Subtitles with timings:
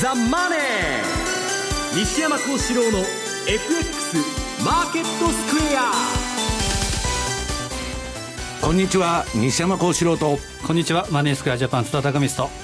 [0.00, 2.98] ザ・マネー」西山幸四郎の
[3.48, 4.18] FX
[4.62, 5.90] マーケットスクエア。
[8.60, 10.38] こんにちは西山幸四郎と。
[10.66, 12.54] こんにちはマネースクエアジャパン津田隆光と。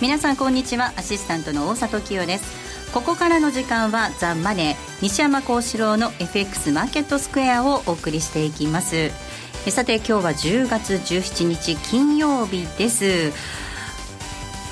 [0.00, 2.44] 皆さんこんにちはアシスタントの大里清です。
[2.92, 9.12] ここからの時間はザ・マネー西山幸四郎の FX マーケットスクエアをお送りしていきます。
[9.68, 13.30] さて今日は10月17日金曜日です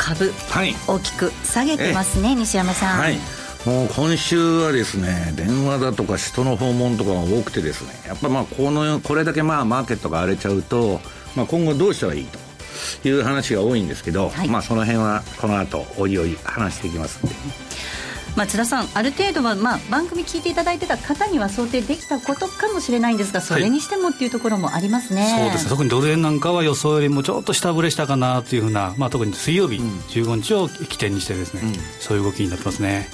[0.09, 2.98] 株、はい、大きく下げてますね西山さん。
[2.98, 3.19] はい。
[3.67, 11.01] もう今週はですね電話だとか人の訪問とかが多くてですねやっぱまあこのこれだけまあマーケットが荒れちゃうと、
[11.34, 12.27] まあ、今後どうしたらいい
[13.03, 17.34] という話が多いんですけど、はい、まあその辺はこの後おいおい話していきますんで。
[18.37, 25.69] まあ、津田さん、ある程度は、まあ、番組聞いていただいてた方には想定できたことかもしれないんですが、それにしてもっていうところもありますね、はい、そうです。
[25.69, 33.09] 特にドル円なんかは予想よりもちょっと下振れしたかなというふうな、まあ、特に水曜日、うん、15日を起点にしてですね、うん、そういう動きになってますね。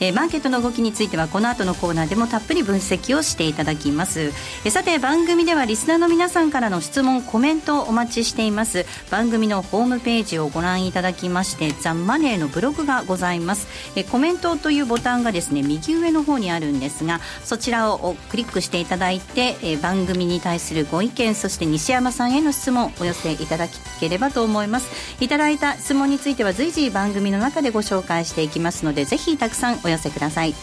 [0.00, 8.86] えー、マーケットの動きについてはこの後のコーナーでもたっぷり分析をしていただきます、えー、さて番組ではリスナーの皆さんからの質問コメントをお待ちしています。
[9.10, 23.66] 番組のホームページをご覧いただきましてザ・マネーのブログがございます、えー、コメントというボタンがですね右上の方にあるんですがそちらをクリックしていただいて、えー、番組に対するご意見そして西山さんへの質問お寄せいただ
[24.00, 24.88] ければと思います。
[25.22, 30.54] いただいた質問については随時番組の中でご紹介していきますのでぜひたくさんお寄せください。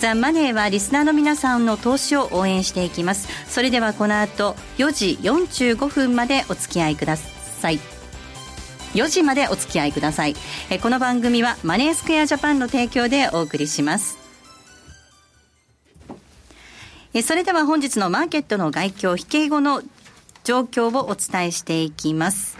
[0.00, 3.28] ザ・マネーはリスナーの皆さんの投資を応援していきます。
[3.48, 7.78] それではこの後4時45分までお付き合いください。
[8.94, 10.34] 4時までお付き合いください。
[10.70, 14.18] えこの番組はマネースクエアジャパンの提供でお送りします。
[17.12, 19.82] えそれでは本日のマーケットの外況引け後の
[20.42, 22.56] 状況をお伝えしていきます。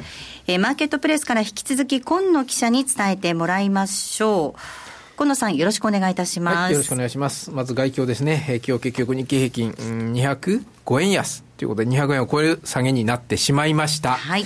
[0.46, 4.83] えマーケットプレスから引き続き今野記者に伝えてもらいましょう。
[5.16, 7.52] 今野さんよろしくお願いいたします、はい、よろしくお願いします。
[7.52, 11.44] まず外況ですね、え、今日結局日経平均、205円安。
[11.64, 14.44] ということで200円を超える下げになってしまいましたはい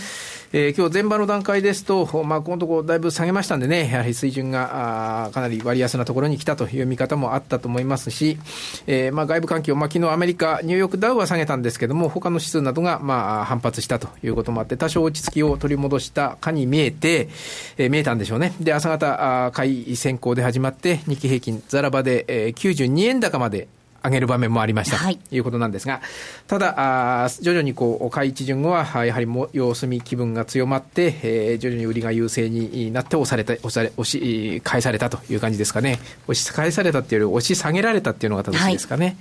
[0.50, 8.38] えー、今日前場の段階ですと、まあ、このところだいぶ下げましたんでね、やはり水準があかなり割安なところに来たという見方もあったと思いますし、
[8.86, 17.28] えー、まあ外部環境、まあ昨日アメリカ、ニューヨークダウは下げたんですけども、他の指数などがまあ反発したということもあって、多少落ち着きを取り戻したかに見えて、
[17.76, 18.54] えー、見えたんでしょうね。
[18.58, 23.68] で、朝方、あ買い先行で始まって、日経平均、ざらばで、えー、92円高まで
[24.02, 26.00] 上げる場面もありました、はい、ということなんですが、
[26.46, 35.98] ただ、あ徐々にこう買い一巡後は、やはりも様子見気分が強まって、えー、徐々に売りが優勢になって押された、押され、押し、返されたという感じですかね。
[36.26, 39.06] 押し返されたっていうより押し下げられたっていうのが正しいですかね。
[39.06, 39.16] はい、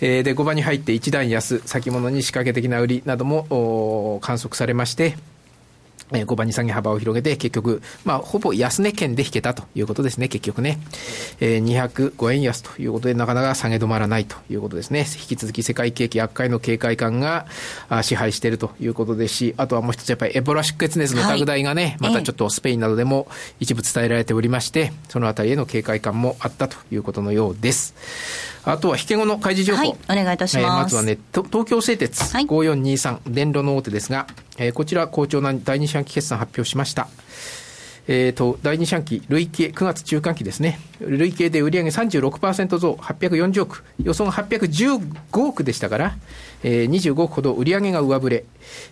[0.00, 5.16] えー、で、5番に入って一段安、先物に仕掛け的な売りなども観測されまして、
[6.12, 10.78] えー、5番に下げ幅を広げて、結局、まあ、ほぼ安値圏で引けたということですね、結局ね。
[11.40, 15.00] えー、205円安ということで、なかなか下げ止まらないということですね。
[15.00, 17.46] 引き続き世界景気悪化への警戒感が
[17.88, 23.26] あ支配しているということですし、あとはもう一つやっぱりエボラ出血熱の拡大がね、はい、またちょっとスペインなどでも
[23.60, 28.55] 一部伝えられておりまして、そのあたりへの警戒感もあったということのようです。
[28.66, 29.90] あとは引け後の開示情報。
[29.90, 30.64] はい、お願いいたします。
[30.64, 34.26] えー、まずはね、東京製鉄5423、電炉の大手ですが、
[34.58, 37.06] えー、こちら好調な第二四半期決算発表しました。
[38.08, 46.16] えーと、第二四半期累計、9月中間期ですね、累計で売上36%増、840億、予想が815億でしたから、
[46.62, 48.44] えー、25億ほど売上が上振れ、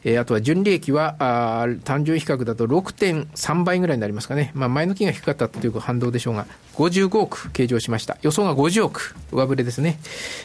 [0.05, 9.99] えー、あとは純利益はあ単純比較だと6.3倍ぐらいになりますかね、まあ、前の期が低かったという反動でしょうが、55億計上しました、予想が50億、上振れですね。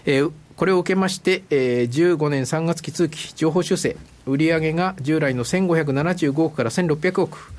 [0.05, 7.53] えーこれを受けまして、えー、15年3月期通期情報修正、売上が従来の1575億から1600億、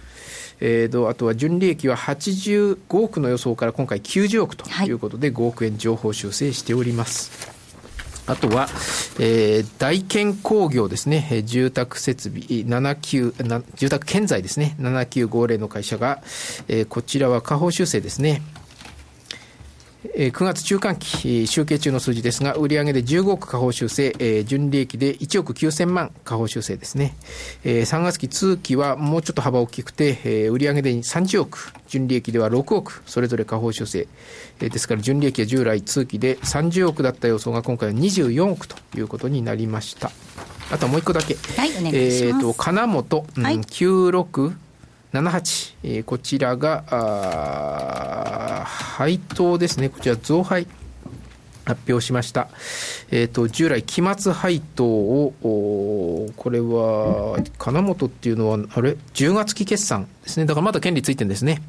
[0.61, 7.60] えー、とあとは純利益は85億の予想から今回90億ということで、5億円情報修正しております。
[8.27, 8.69] あとは、
[9.19, 16.23] えー、大建工業ですね、住宅設備、79、住宅建材ですね、7950の会社が、
[16.69, 18.43] えー、こちらは下方修正ですね、
[20.03, 27.15] 9月中間期集計中の数字ですが、売上で15億下方修正、純利益で1億9000万下方修正ですね。
[27.65, 34.09] 3月期通期はもうちょっと幅大きくて、売上で30億、純利益では6億、それぞれ下方修正。
[34.59, 40.11] ですから、純利益は従来通期で30億だった予想が今回は24億ということになりました。
[40.71, 41.37] あともう一個だけ。
[41.59, 42.37] はい、お願いします。
[42.37, 44.55] えっ、と、金本、うん、はい、96、
[45.13, 46.85] 78、えー、こちらが、
[48.67, 50.67] 配当ですね、こちら増配。
[51.67, 52.49] 発表しました。
[53.11, 60.47] えっ、ー、と、従来、期末配当を、これは、金本っていうのは、あれ ?10 月期決算ですね。
[60.47, 61.63] だからまだ権利ついてるんですね。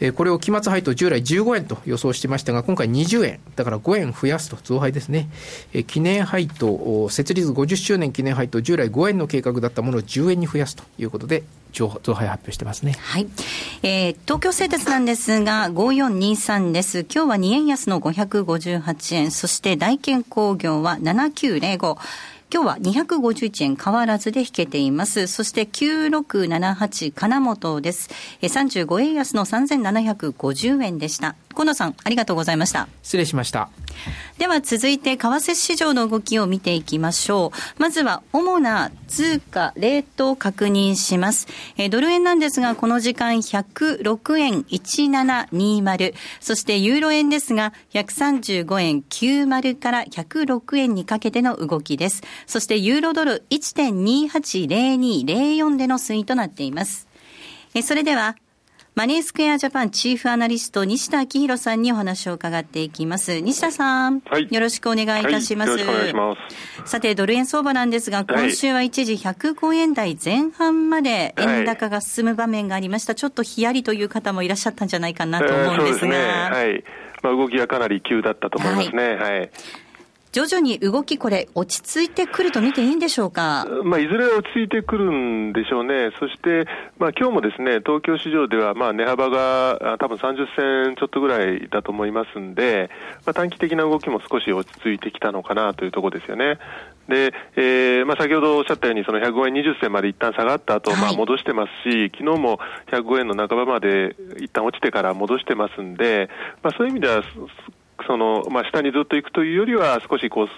[0.00, 3.40] えー、これを期末配当従来15円と予想してましたが、今回20円。
[3.56, 5.28] だから5円増やすと、増配ですね。
[5.72, 12.92] えー、記念配当、設立50周年記念配当、従来5円の計画だったものを10円に増やすということで、増配発表してますね。
[13.00, 13.26] はい。
[13.82, 17.00] えー、東京製鉄なんですが、5423です。
[17.00, 21.98] 今日は2円安の558円、そして大健工業は7905。
[22.54, 25.26] 今日は251円変わらずで引けています。
[25.26, 28.10] そして9678金本です。
[28.42, 31.34] 35円安の3750円でした。
[31.54, 32.88] 河野さん、ありがとうございました。
[33.02, 33.70] 失礼しました。
[34.38, 37.80] では続いて、為替市場の動きを見ていきましょう。
[37.80, 41.46] まずは、主な通貨、レートを確認します。
[41.78, 46.14] えドル円なんですが、この時間106円1720。
[46.40, 52.22] そして、ユーロ円ですが、135円90から106円にかけての動きです。
[52.46, 57.08] そして、ユーロドル1.280204での推移となっています。
[57.74, 58.36] えそれでは、
[58.94, 63.40] マネースクエアジャパンチーフアナリスト西田明宏さんにお話を伺っていきます。
[63.40, 65.72] 西田さん、はい、よろしくお願いいたします。
[65.72, 66.36] はい、よろしくお願いしま
[66.84, 66.90] す。
[66.90, 73.16] さて、ドル円相場なんですが、今週は一時105円台前半まで円高が進む場面がありました。
[73.16, 76.06] ちょっとヒヤリという方もいらっしゃったんじゃないかなと思うんですが。
[76.06, 76.84] えー、ね、はい。
[77.24, 79.16] まあ、動きがかなり急だったと思いますね。
[79.16, 79.50] はい
[80.34, 86.66] 徐々に動き、これ、落ち着いてくると見ていいんでしょうか、まあ、いずれ落ち着いてくるんでしょうね、そして、
[86.98, 92.90] まあ今日もですね東京市場ではまあ値幅が多分30銭ちょっとぐらいだと思いますんで、
[93.24, 96.58] まあ、短期的な動きも少し落ち着いてきたのかなというところですよね。
[97.08, 102.58] で、えーまあ、先ほどおっしゃったように、その105円20銭まで一旦下がった後、まあ戻してますし、昨日も
[102.90, 106.28] 105円の半ばまで一旦落ちてから戻してますんで、
[106.64, 107.22] まあ、そういう意味では、
[108.06, 110.48] その、まあ、下にずっと行くというよりは、少しこう、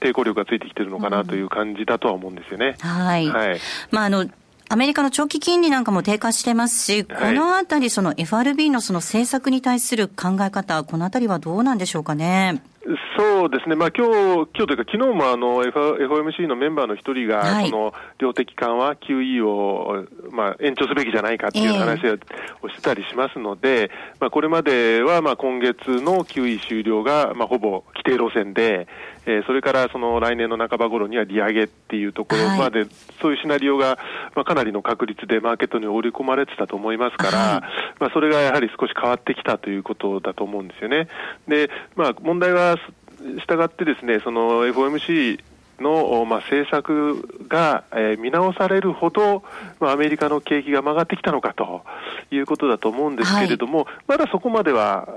[0.00, 2.76] 抵抗力がついてきてるのかなという感じだとは思うんですよね。
[2.82, 3.26] うん、はい。
[3.28, 3.60] はい。
[3.90, 4.26] まあ、あの、
[4.68, 12.62] アメリカの長期金利なんかも低下してますし、このあたり、その FRB のその政策に対する考え方、このあたりはどうなんでしょうかね。
[13.16, 22.16] そうですね、まあ今日今日というか、昨日もあの FOMC のメンバーの一人が、はい、その量的緩和、QE を、まあ、延長すべきじゃないかっていう話を
[22.68, 23.90] してたりしますので、えー、
[24.20, 28.86] まあ、これまではまあ今月の QE 終了が、まあ、ほぼ規定路線で、
[29.26, 32.88] えー、それからその来年の半ば頃には利上げっていうところまで、はい、
[33.20, 33.98] そういうシナリオが、
[34.34, 41.08] まあ、かなりの確率でマーケットに織り込まれてたと思いますから、はい、まあ、それがやはり少し変わってきたということだと思うんですよね。
[41.48, 42.76] で、まあ、問題は、
[43.38, 45.40] したがってですね、その FOMC
[45.80, 49.42] の、まあ、政策が、えー、見直されるほど、
[49.80, 51.84] まあ、アメリカの景気が曲がってきたのかと
[52.30, 55.08] いうことだと思うんですけれども、はい、まだそこまでは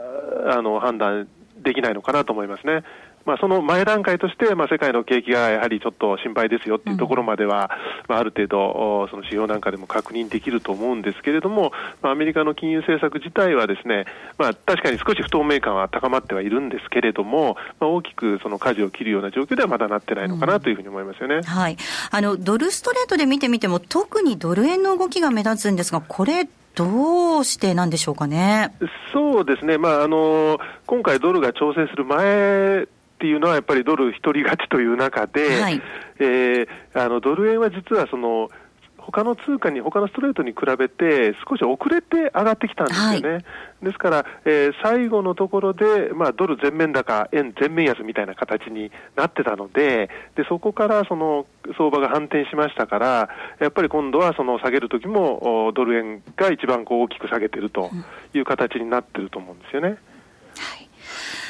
[0.48, 1.28] あの判断
[1.62, 2.84] できないのかなと思いますね。
[3.28, 7.70] まあ、その前段階として、まあ、世界の景気がやはりちょっと心配ですよっていうところまでは、
[8.06, 14.06] うん、まあ、ある程度、その指標なんかでも確認できると思うんですけれども、まあ、アメリカの金融政策自体はですね、
[14.38, 21.36] まあ、確かに少し不透明感は高まってはいるんですけれども、まあ、大きくその舵を切るような状況ではまだなってないのかなというふうに思いますよね。
[21.36, 21.76] うん、はい。
[22.12, 28.72] あの、ドルストレートで見てみても、特にドル円の動きが目立つんですが、これ、どうしてなんでしょうかね。
[29.12, 32.88] そうですね、まあ、あの今回、ドルが調整する前
[33.18, 35.82] っていうのはやっぱりドル一人勝ちという中で、はい、
[36.20, 38.50] えー、あのドル円は実はその
[38.98, 43.30] 他の通貨に、他のストレートに比べて、少し遅れて上がってきたんですよね。
[43.30, 43.46] はい、
[43.82, 51.46] ですから、えー、最後のところで、まあ、ドル全面高、円全面安みたいな形になってたので、でそこからその
[51.78, 53.30] 相場が反転しましたから、
[53.62, 57.90] やっぱり今度はその下げるときも、ドル円が一番こう大きく下げてると
[58.34, 59.88] いう形になってると思うんですよね。
[59.88, 60.87] うん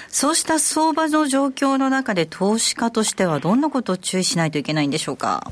[0.10, 5.50] そうした相場の状況の中で、投資家としてはどんなことを注意しないといけないんでしょうか？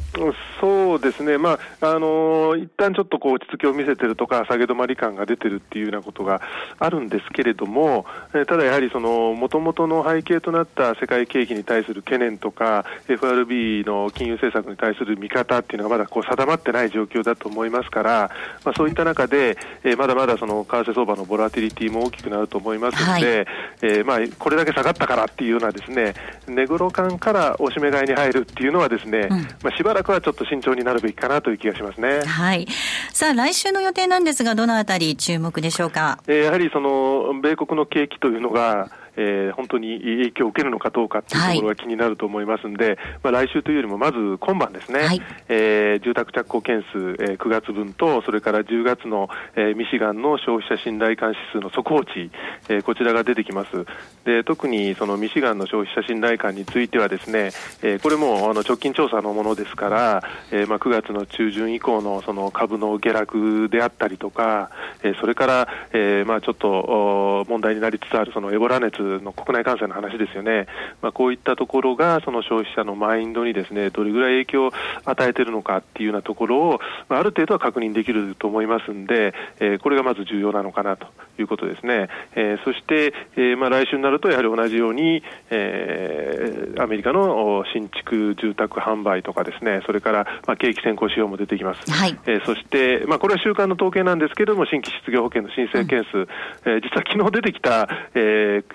[0.61, 6.41] そうですね、まああのー、一旦ちょっとこう落ち着きを見せてるとか、下げ止まり感が出てるっていうようなことが
[6.79, 18.31] あるんですけれども、えー、ただやはり、もともとの背景となった世界景気に対する懸念とか、FRB の金融政策に対する見方っていうのがまだこう定まってない状況だと思いますから、
[18.63, 23.45] まあ、そういった中で、えー、まだまだその為替相場のボラティリティも大きくなると思いますので、はい、
[23.81, 26.13] えー、まあ、これだけ下がったからっていうようなですね
[26.47, 32.21] 値黒感からおしめ買いに入るっていうのはですね、うん、まあしばらくはちょっと慎重になるべきかなという気がしますね。
[32.23, 32.67] はい。
[33.11, 36.19] さあ来週の予定なんですがどのあたり注目でしょうか？
[36.27, 52.29] えー、やはりその米国の景気というのがえー、本当に影響を受けるのかどうかっていうところが気になると思いますんで、はい、まあ、来週というよりも、まず今晩ですね、はい、えー、住宅着工件数、えー、9月分と、それから10月の、えー、ミシガンの消費者信頼感指数の速報値、
[52.69, 53.85] えー、こちらが出てきます。
[54.25, 57.51] で特にそのミシガンの消費者信頼感についてはですね、
[57.83, 64.71] えー、これもあの直近調査のものですから、えーまあ、9月の中旬以降のその株の下落であったりとか、
[65.03, 70.67] えー、それから、えーまあ、ちょっと問題になりつつあるそのエボラ熱の国内感染の話ですよね、
[71.01, 74.71] まあ、こういったところがその消費者のマインドにですねどれぐらい影響を
[75.05, 81.07] 与えているのかっていうようなところを、まあ、ある程度は確認できると思いますんで、えー、これがまず重要なのかなと
[81.37, 82.09] いうことですね。
[82.35, 92.17] えー、そして、えーまあ、来週になるとやはり同じように、えー、アメリカの新築住宅販売とかですねそれから、まあ、景気先行指標も出てきます、はい。
[92.25, 96.27] えー、そして、まあ、これは週間の統計なんですけれども新規失業保険の申請件数、うん、
[96.65, 98.65] えー、実は昨日出てきた、えー、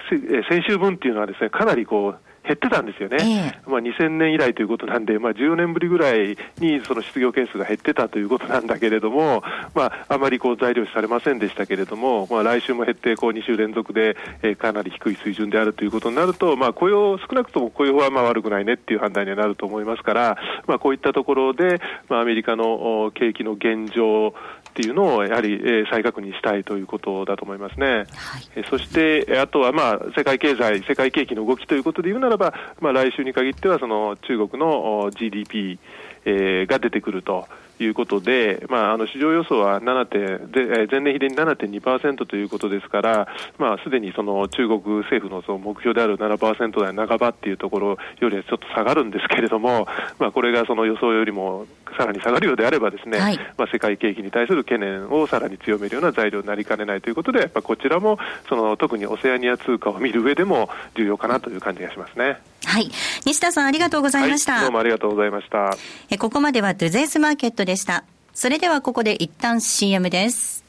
[0.49, 3.19] 先週分っていうのはですねかなりこう減ってたんですよね、
[3.65, 9.43] えー、まあ、2000年以来ということなんで、まあ、10年ぶりぐらいにその失業件数が減ってたということなんだけれども、
[9.75, 24.35] まあ、あまりこう材料視されませんでしたけれども、まあ、来週も減ってこう2週連続で、えー、かなり低い水準であるということになると、まあ、雇用、少なくとも雇用はまあ悪くないねっていう判断になると思いますから、まあ、こういったところで、まあ、アメリカの景気の現状
[24.71, 27.87] っていうのをやはり、えー、再確認したいということだと思いますね。
[27.87, 28.07] はい、
[28.55, 35.79] えそしてあとはまあ世界経済、世界景気の動きということで言うならば、まあ来週に限ってはその中国の GDP、
[36.25, 37.49] えー、が出てくると。
[37.85, 49.87] いうことで、まあ、あの市場予想は7点前年比で7.2%ということですから、まあ、すでにその中国政府のその目標である7%台半ばっていうところよりはちょっと下がるんですけれども、
[50.19, 58.19] まあ、これがその予想よりもさらに下がるようであればですね、はい、まあ、世界景気に対する懸念をさらに強めるような材料になりかねないということで、やっぱこちらも
[58.49, 62.41] その特にオセアニア通貨を見る上でも重要かなという感じがしますね。
[62.65, 62.91] はい。
[63.25, 64.53] 西田さんありがとうございました。
[64.53, 65.77] はい、どうもありがとうございました。
[66.11, 68.05] えここまではトゥゼースマーケットでした。
[68.35, 70.65] それではここで一旦 CM です。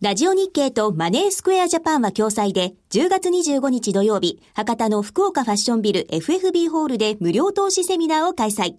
[0.00, 8.76] ラジオ日経とマネースクエアジャパンは共催で、10月25日土曜日、博多の福岡ファッションビル FFB ホールで無料投資セミナーを開催。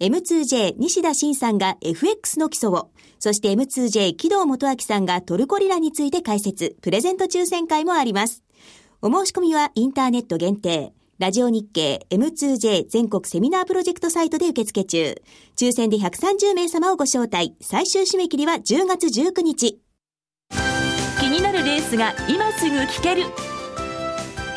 [0.00, 8.42] M2J 西田慎さんが FX の基礎を、そして M2J 木戸元明さんがトルコリラについて解説、プレゼント抽選会もあります。
[9.02, 10.92] お申し込みはインターネット限定。
[11.18, 15.20] ラジオ日経 M2J 全国セミナープロジェクトサイトで受付中。
[15.56, 17.56] 抽選で130名様をご招待。
[17.60, 19.80] 最終締め切りは10月19日。
[21.18, 23.24] 気になるレースが今すぐ聞ける。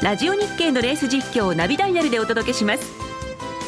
[0.03, 2.85] ラジオ日経のレース実況をナビダイヤルでお届けします。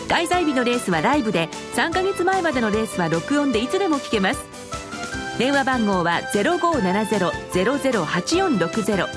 [0.08, 4.46] 開催日のレースはライブで、3ヶ月前までのレースは録音でいつでも聞けます。
[5.40, 9.08] 電話番号は0570-008460。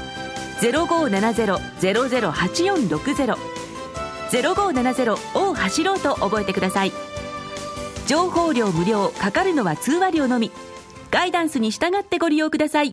[0.63, 3.56] 0570-008460
[4.31, 6.93] 0570を走ろうと覚えてください。
[8.07, 10.51] 情報量無料かかるのは通話料のみ。
[11.11, 12.93] ガイダンスに従ってご利用ください。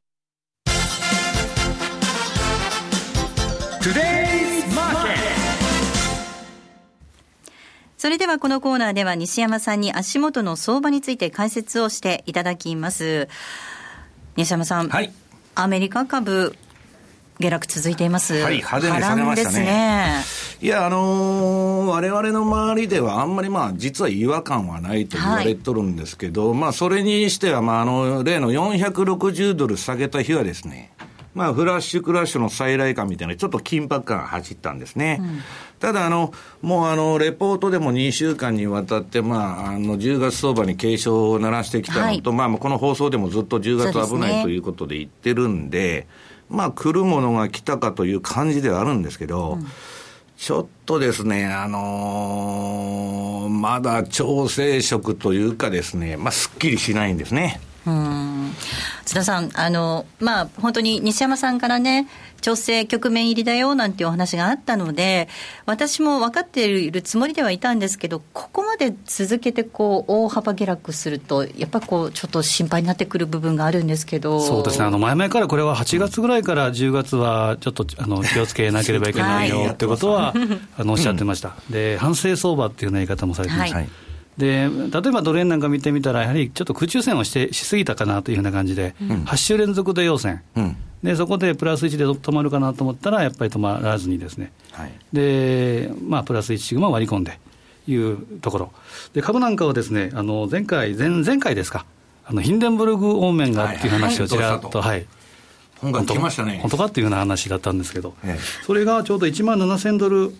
[7.97, 13.29] それではこのコーナーでは西山さんに足元の相場について解説をしていただきます。
[14.35, 15.13] 西山さん、はい、
[15.55, 16.55] アメリカ株
[17.43, 18.35] 下落続いています。
[18.35, 19.59] はい、派手に下げましたね。
[19.59, 20.23] ね
[20.61, 30.93] いや、あのー、我々の周りではあんまりまあ、実は違和感はないと言われとるんですけど、はい、まあ、それにしては、まあ、あの、例の460ドル下げた日はですね、
[31.33, 35.17] まあ、フラッシュクラッシュの再来感みたいな、ちょっと緊迫感が走ったんですね。
[35.19, 35.39] うん、
[35.79, 36.31] ただ、あの、
[36.61, 46.07] もうあの、レポートでも2週間にわたって、まあ、あの、10月相場に警鐘を鳴らしてきたのと、はい、まあ、この放送でもずっと10月危ないということで言ってるんで、
[46.53, 49.67] まあ、来るものが来たかという感じではあるんですけど、うん、
[50.37, 57.59] ちょっとですね、あのー、まだ調整色というかですね、まあ、すっきりしないんですね。
[57.85, 58.32] うん
[59.05, 62.07] 津田さん、あのまあ、本当に西山さんからね、
[62.43, 65.29] 調整局面入りだよなんていうお話があったので、
[65.65, 74.41] 私も分かっているつもりではいたんですけど、ここまで続けてこう大幅下落すると、やっぱりこうちょっと心配になってくる部分があるんですけど。
[74.41, 80.33] そうですね、あの前々からこれは8月ぐらいから10月はちょっとあの気をつけなければいけないよってことは、
[80.77, 83.77] あのおっしゃってました、で反省相場っていう言い方もされてました。
[83.77, 84.02] はい
[84.37, 97.39] で例えばドル円なんか見てみたら、やはりちょっと空中戦をしてしすぎたかなというふうな感じで、うん、8週連続で陽線、うん、でそこでプラス1で止まるかなと思ったら、やっぱり止まらずにですね、はい、でまあ、プラス1シグマ割り込んで
[97.87, 98.71] いうところ、
[99.13, 101.85] で株なんかはですねあの前回前、前回ですか、
[102.25, 105.05] あのヒンデンブルグ方面がっていう話をちらっと、はい、
[105.91, 106.59] 本当来ましたね。
[106.61, 110.33] 本当かっていうような話だったんですけど、ええ、それがちょうど1万7000ドル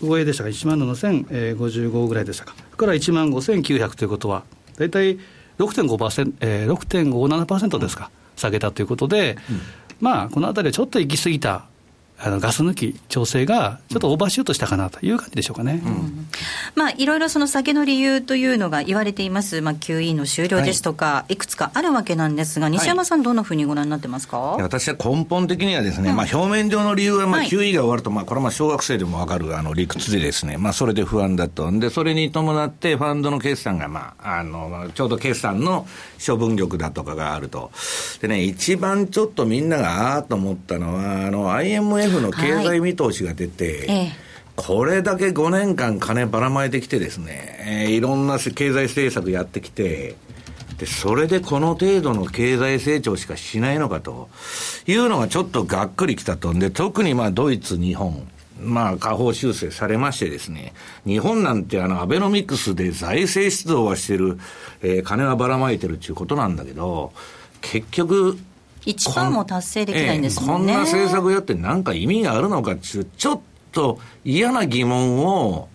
[0.00, 4.44] 超えでしたか、1万7055ぐらいでしたか、から1万5900ということは、
[4.76, 5.18] 大体
[5.58, 9.60] 6.5%、えー、6.57%ですか、下げたということで、うん、
[10.00, 11.64] まあ、このあたりはちょっと行き過ぎた
[12.22, 16.28] あのガス抜き調整がちょっとオーバーシュートしたかなという感じでしょうかね、うん、
[16.74, 31.70] まあ、いろいろその酒の理由というのが言われています、まあ、QE の終了ですとか、はい、いくつかあるわけなんですが、西山さん、どんなふうにご覧になってますか、はい、私は根本的にはですね、うん、まあ、表面上の理由は、まあ、QE が終わると、まあ、これはまあ小学生でも分かるあの理屈でですね、まあ、それで不安だと。
[31.72, 35.86] で、それに伴って、ファンドの決算が、まあ、あの、ちょうど決算の
[36.24, 37.70] 処分力だとかがあると。
[38.20, 44.12] でね、一番ちょっとみんながああと思ったのは、あの、IMF の経済見通しが出て、ええ、
[44.56, 50.16] これだけ5年間金ばらまいてきてですね、えー、いろんな経済政策やってきて、
[50.78, 54.30] で、それでこの程度の経済成長しかしないのかと
[54.86, 56.54] いうのがちょっとがっくりきたと。
[56.54, 58.26] で、特にまあドイツ、日本、
[58.62, 60.72] まあ、下方修正されましてですね、
[61.06, 64.38] 日本なんてあの、アベノミクスで財政出動はしてる、
[64.82, 67.12] えー、金はばらまいてるっていうことなんだけど、
[67.60, 68.38] 結局、
[68.86, 73.40] 1%も達成できないんですもんね、ええ、こんな政策やって何か意味があるのかっていう、ちょっ
[73.72, 75.68] と嫌な疑問を、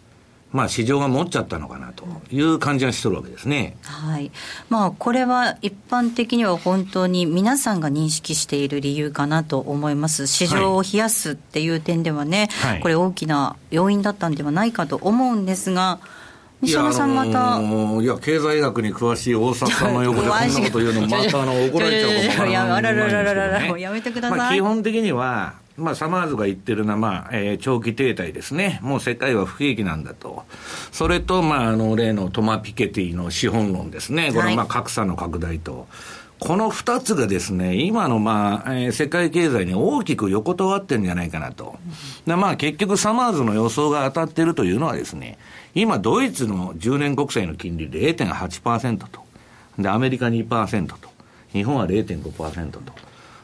[0.52, 3.76] まあ、市場が持っちゃったのかなという感じがしとるわけですね。
[3.82, 4.32] はい
[4.70, 10.28] まあ、これは一般的には本当に皆さんが認識している理由かなと思います。
[10.28, 16.00] 市場を冷やすっていう点ではね、はい、これ大きな要因だったんではないかと思うんですが、
[16.62, 17.62] 西山さんまた、
[18.02, 28.80] いや経済学に詳しい大阪さんの横でこんなこと言うのまたあの怒られちゃうかもわからないんやめてください、まあ、基本的にはまあ、サマーズが言ってるのは、まあ、えー、長期停滞ですね。
[28.82, 30.46] もう世界は不景気なんだと。
[30.92, 34.32] それと、まあ、あの、例のトマ・ピケティの資本論ですね。
[34.34, 35.88] これ、まあ、格差の拡大と。
[36.46, 41.80] この二つがですね、今のまあ、えー、世界経済に大きく横たわってるんじゃないかなと。
[42.28, 45.40] でまあ結局サマーズの予想が当たってるというのはですね、
[45.74, 49.26] 今ドイツの10年国債の金利0.8%と。
[49.80, 50.96] で、アメリカ2%と。
[51.52, 52.80] 日本は0.5%と。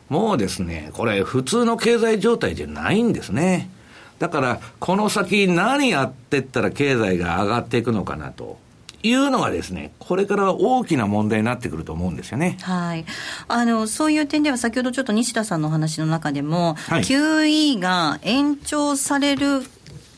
[0.10, 3.72] もうですね、これ普通の経済状態じゃないんですね。
[4.20, 8.60] だから、この先何やってったら経済が上がっていくのかなと。
[9.04, 12.58] いうのがですね、これから大きな問題になってくると思うんですよね。
[12.62, 13.06] はい。
[13.48, 19.64] あの、そういう点では先ほどちょっと西田さんのお話の中でも、はい、QE が延長される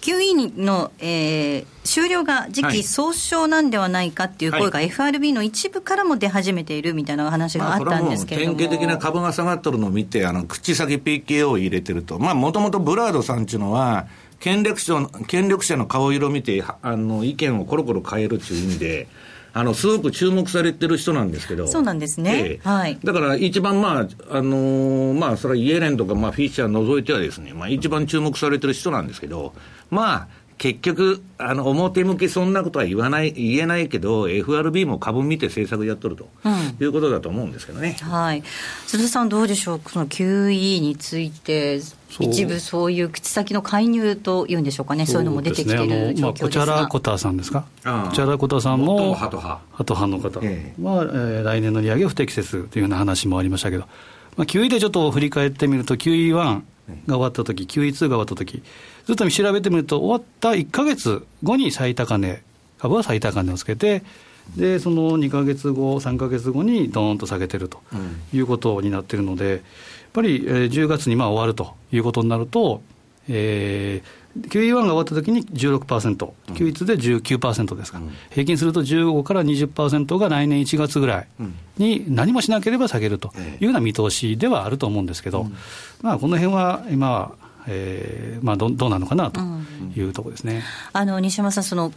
[0.04, 14.08] QE の、えー、終了が時期尚早なんではないかっていう声が FRB の一部からも出始めているみたいな話があったんですけれども、典型的な株が下がっとるのを見て、あの口先 PKO を入れてると、もともとブラードさんっていうのは、
[14.44, 19.08] 権力者権力者の顔色を見てあの意見をコロコロ変えるっていう意味で、
[19.54, 21.66] あの、すごく注目されてる人なんですけど。
[21.66, 22.60] そうなんですね。
[22.60, 23.00] えはい。
[23.02, 29.54] だから一番まあ、あのー、まあ、それはイエレンとか、まあ、フィッシャー除いてはですね、まあ、一番注目されてる人なんですけど、
[29.90, 30.28] まあ、
[30.64, 37.98] 結局、あの、表向きそんなことは言わない、言えないけど、FRB も株見て政策やっとると、うん、いうことだと思うんですけどね。
[38.00, 38.42] はい。
[38.88, 39.82] 鈴さんどうでしょう？
[39.90, 41.82] その QE について、
[42.18, 50.08] 一部そういう口先の介入というんでしょうかね、そういうのも出てきている状況ですが、まあ、コチャラコタさんですか、コチャラコタさんも、ハト派。
[50.08, 50.40] の方。
[50.40, 50.74] は、え。
[50.80, 53.84] ー、えー、来年の利上げ不適切というような話もありましたけど、
[54.38, 58.62] まあ、QE でちょっと振り返ってみると、QE1 が終わったとき、QE2 が終わったとき、
[59.06, 62.44] ずっと調べてみると、終わった1か月後に最高値、
[62.80, 64.04] 株は最高値をつけて、
[64.58, 67.82] でその2か月後、3か月後にどーンと下げてると
[68.34, 69.60] いうことになってるので、やっ
[70.12, 72.82] ぱり、えー、10月にまあ終わるということになると、
[73.30, 78.00] えー、QE1 が終わったときに16%、QE2 で19%ですか。
[78.00, 81.28] ら、うん、平均すると15から20%が来年1月ぐらい
[81.78, 85.56] に何もしなければ下げるというような見通しではあると思うんですけど、うん、
[86.02, 87.32] まあ、この辺は今は、
[87.68, 89.40] えーまあど、どうなのかなと
[89.96, 91.94] いうところですね、うん、あの西山さん、その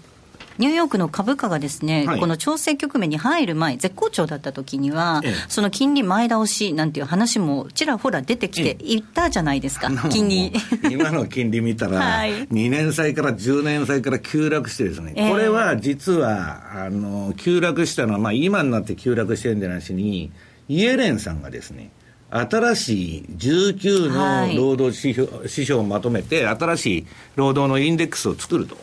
[0.58, 10.52] ニューヨークの株価がですね、はい、この調整局面に入る前、絶好調だった時には、ええ、その金利前倒しなんていう話もちらほら出てきていったじゃないですか、え、金利。
[10.90, 20.30] 今の金利見たら、 はい、2年債から10年債から急落してですね、これは実は、あの、急落したのは、まあ今になって急落してるんじゃなしに、
[20.68, 21.90] イエレンさんがですね、
[22.30, 28.76] 新しい19の労働指標,、指標をまとめて、新しい労働のインデックスを作ると。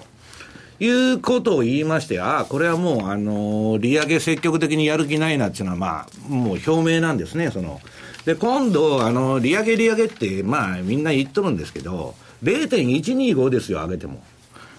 [0.80, 7.82] いうことを言いまして、ああ、これはもう、あの、利上げ積極的にやる気ないなっていうのは、まあ、もう表明なんですね、その。
[8.26, 14.24] で、今度、あの、利上げ利上げって、まあ、みんな言っとるんですけど、0.125ですよ、上げても。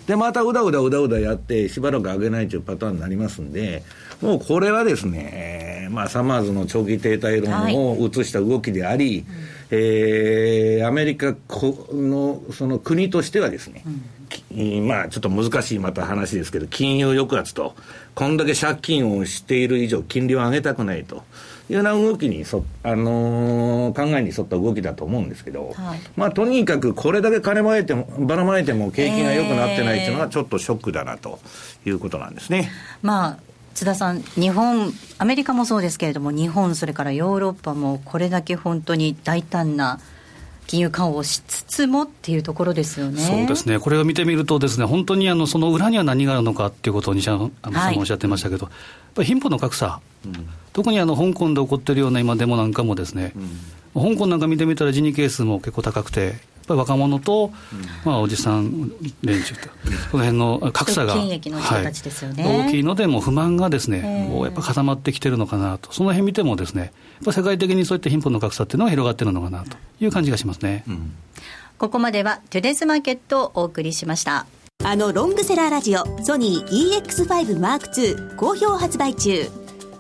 [0.07, 3.83] で、またうだうだうだうだやって、しばらく上げないというパターンになりますんで、
[4.21, 9.25] もうこれはですね、まあ、サマーズの長期停滞論を移した動きであり、はい、
[9.71, 11.35] えー、アメリカ
[11.93, 14.03] のその国としてはですね、うん、
[14.83, 17.75] まあちょっと難しいまた話ですけど、金融抑圧と、
[18.15, 21.25] こんだけ借金をしている以上、金利を上げたくないと。
[21.71, 31.39] いうような動きにそ、あのー、考えに沿った動きだと思うんですけど、はい、まあ、とにかくこれだけ金まいても、ばらまいても景気が良くなってないっていうのは、ちょっとショックだなと
[31.87, 32.71] いうことなんですね。
[32.71, 33.39] えー、まあ
[33.75, 39.99] 津田さん、日本、アメリカもそうですけれども、日本、それからヨーロッパも、これだけ本当に大胆な
[40.67, 43.21] 金融緩和をしつつもっていうところですよね。
[43.21, 53.33] そうですね、これを見てみると、ですね本当にあのその裏には何があるのかっていうことを西山さんもおっしゃってましたけど、はい、やっぱり貧富の格差、うん、特にあの香港で起こっているような今、デモなんかもですね、
[53.95, 57.53] うん、香港なんか見てみたら、ジニ係数も結構高くて、っぱり若者と、
[58.05, 58.91] まあ、おじさん
[59.23, 59.69] 連中と、
[60.11, 66.93] この辺の 格差が、はい、大きいので、もう不満がですね、もうやっぱ固まってきてるのかなと、その辺見てもですね、
[67.33, 70.85] 世界的にそういった貧富の格差っていうのが広がってるのかなという感じがしますね。
[70.89, 71.13] うん、
[71.79, 74.47] ここまではトゥデスマーケットをお送りしました。
[74.83, 79.49] あのロングセラーラジオソニー EX5M2 好評発売中。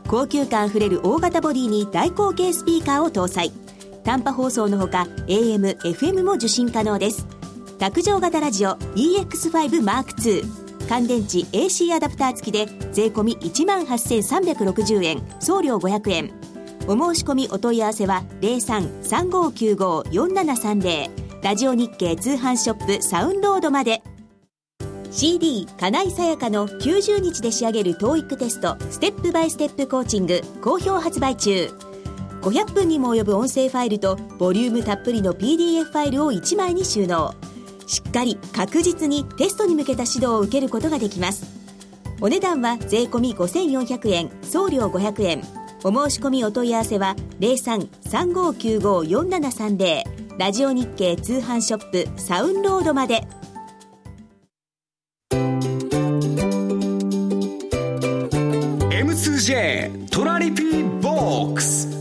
[0.06, 3.52] 高級感あふれる大型ボディに大口径スピーカーを搭載。
[4.04, 7.26] 短波放送のほか AM、FM も受信可能です。
[7.78, 10.44] 卓上型ラジオ EX5M2
[10.86, 15.22] 乾電池 AC アダプター付きで税込1万8360円。
[15.40, 16.53] 送料500円
[16.86, 21.10] お申し込みお問い合わせは0335954730
[21.42, 24.02] ラジオ日経通販ショップサウンロードまで。
[25.10, 31.70] CD 金井さやかの90日で仕上げる TOEIC テストステップバイステップコーチング好評発売中。
[32.42, 37.34] 500分にも及ぶ音声ファイルとボリュームたっぷりの PDF ファイルを1枚に収納。
[37.86, 41.46] しっかり確実にテストに向けた指導を受けることができます。
[42.20, 45.63] お値段は税込5400円送料500円。
[45.84, 53.26] お申し込みお問い合わせは0335954730ラジオ日経通販ショップサウンロードまで。
[58.90, 61.94] M2J トラリピーボックス。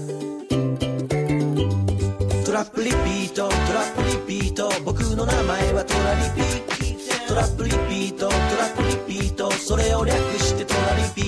[2.53, 4.69] トラップリピートトラップリピート。
[4.85, 6.43] 僕の名前はトラリピ
[7.27, 7.31] と。
[7.31, 8.35] トラップリピートトラ
[8.67, 9.51] ップリピート。
[9.51, 11.22] それを略してトラリピ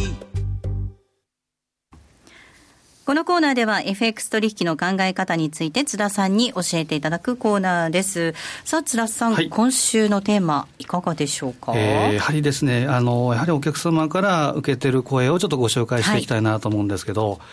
[3.06, 8.34] このコーナーでは FX 取引の考え方について津田さんに教えていただくコーナーです。
[8.64, 11.74] さあ津田さん、はい、今週のテーマいかがでしょうか？
[11.76, 17.44] えー、やはりですね、あのやはりお客様から受けてる声をちょっとご紹介していきたいなと思うんですけど、はい、や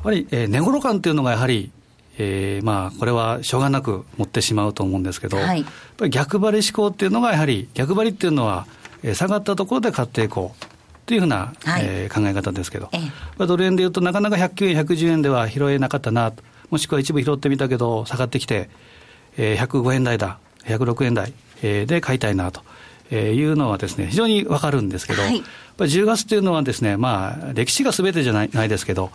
[0.00, 1.70] っぱり、えー、寝頃感っていうのがやはり
[2.18, 8.66] えー、まあこれはしょうがなく持ってしまうと思うんですけど、はい、やっぱり逆張り思考っていうのがやはり逆張りっていうのは、
[9.02, 10.75] えー、下がったところで買っていこう
[11.06, 16.32] というふうな、はい、えー、考え方ですけど、ええ、ドル円でいうとなかなか109円110円では拾えなかったな
[16.70, 18.68] もしくは一部拾ってみたけど下がってきて、
[19.36, 22.62] えー、105円台だ106円台、えー、で買いたいなと。
[23.08, 25.44] えー、いうのはですね、非常にわかるんですけど、はい、やっ
[25.76, 29.12] ぱり10月っていうのはですね、まあ、歴史がすべてじゃないないですけど、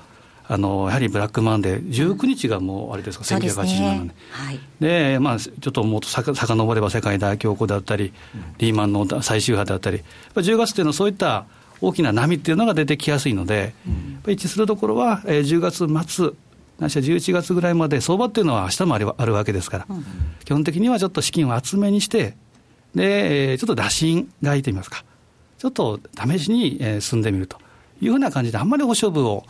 [0.47, 4.15] あのやはりブラックマンデー、19日がもうあれですか、うん、1987年、ね。
[4.31, 10.01] はい、で、まあ、ちょっともっとさか遡れば世界大恐慌だったり、うん、リーマンの最終波だったり、
[10.35, 11.45] 10月っていうのはそういった
[11.81, 16.29] 大きな波っていうのが出てきやすいので、うん、一致するところは、えー、10月末、
[16.79, 20.05] ないしは11月ぐらいまで、相場っていうのは明日もあるあるわけですから、うん、
[20.45, 22.35] 基本的にはちょっと資金を厚めにして、
[22.95, 25.03] で、ちょっと打診がいいといいますか、
[25.57, 27.57] ちょっと試しに進んでみると。
[28.01, 29.45] いうふうな感じで、あんまりお勝負を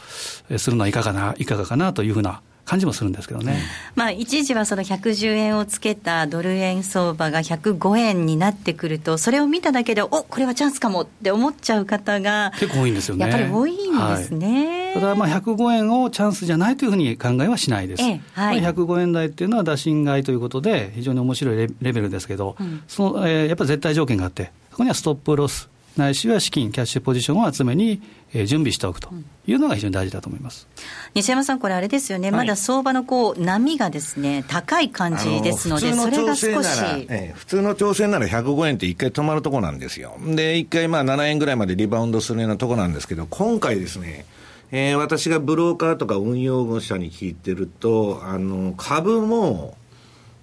[0.57, 2.41] するのはいかがな、いかがかなというふうな
[2.71, 3.57] 感じもするんですけどね、
[3.95, 13.27] まあ、一時はその110円をつけたドル円相場が105円になってくると、それを見ただけで、おこれはチャンスかもって思っちゃう方が結構多いんですよね。
[13.27, 13.75] やっぱり多いん
[14.15, 14.85] ですね。
[14.85, 18.03] はい、ただ、まあ105円をチャンスじゃないというふうに考えはしないです。
[18.03, 25.69] えはい、105円台っていうのは打診買いということで、非常に面白いレベルですけど、うん、そのえー、やっぱり絶対条件があって、そこにはストップロス。
[25.97, 28.01] ないしは資金、キャッシュポジションを集めに、
[28.33, 29.09] えー、準備しておくと
[29.45, 30.67] いうのが非常に大事だと思います、
[31.13, 44.25] 西山さん、これ、あれですよね、はい、まだ相場のこう波がですね高い感じですので、それが少し、えー、普通の調整なら105円って一回止まるところなんですよ、で、一回まあ7円ぐらいまでリバウンドするようなところなんですけど、今回ですね、
[44.71, 49.75] えー、私がブローカーとか運用者に聞いてると、あの株も、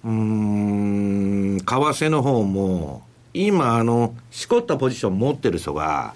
[0.03, 6.13] うん、為替の方も、今、あの、しこったポジション持ってる人が、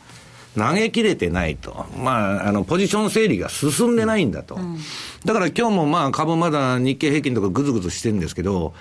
[0.57, 1.85] 投げ切れてないと。
[1.97, 4.55] まあ、あの、ポジション整理が進んでないんだと。
[4.55, 4.77] うん、
[5.25, 8.73] だから今日もまあ株まだ日経平均とかぐずぐずしてるんですけど、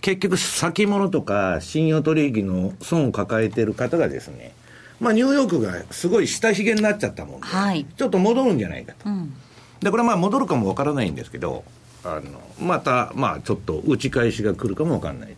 [0.00, 4.52] 結局先物とか信用取引の損を抱えている方がですね、
[5.00, 9.08] まあ、ニューヨークがすごい下髭になっちゃったもんで、はい、ちょっと戻るんじゃないかと。
[9.08, 9.34] うん、
[9.80, 11.64] で、これまあ戻るかもわからないんですけど、
[12.04, 15.34] あの、また、まあちょっと打ち返しが来るかもわからない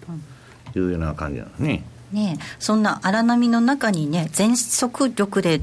[0.72, 1.84] というような感じなんですね。
[2.12, 5.60] ねそんな荒波の中にね、全速力で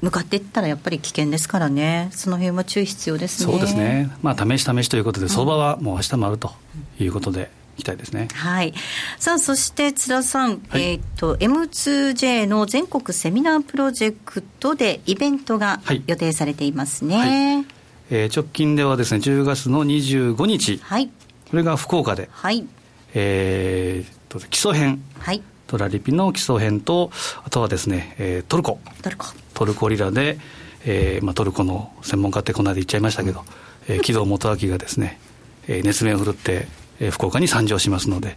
[0.00, 3.52] 向かっていったらやっぱり危険ですからね、その辺は注意必要ですね。
[3.52, 4.10] そうですね。
[4.22, 6.52] まあ試し試しということで、相場はもう明日もあると
[6.98, 7.50] いうことで。
[7.78, 8.28] いきたいですね。
[8.34, 8.74] はい。
[9.18, 17.16] さあ、そして津田さん、はい、えっ、ー、と、M2J の全国セミナープロジェクトでイベントが予定されていますね。
[17.16, 17.66] はいはい、
[18.10, 21.08] えー、直近ではですね、10月の25日、はい、
[21.50, 22.66] これが福岡で、はい、
[23.14, 27.12] えー、と基礎編、はい、トラリピの基礎編と、
[27.44, 28.80] あとはですね、えー、トルコ。
[29.02, 29.26] トルコ。
[29.54, 30.36] トルコリラで、
[30.84, 33.44] えーまあ、トルコの専門家ってこの間言っちゃいましたけど、
[33.86, 35.20] えー、 木戸元明がですね、
[35.68, 36.66] えー、熱弁を振るって、
[36.98, 38.36] えー、福岡に参上しますので、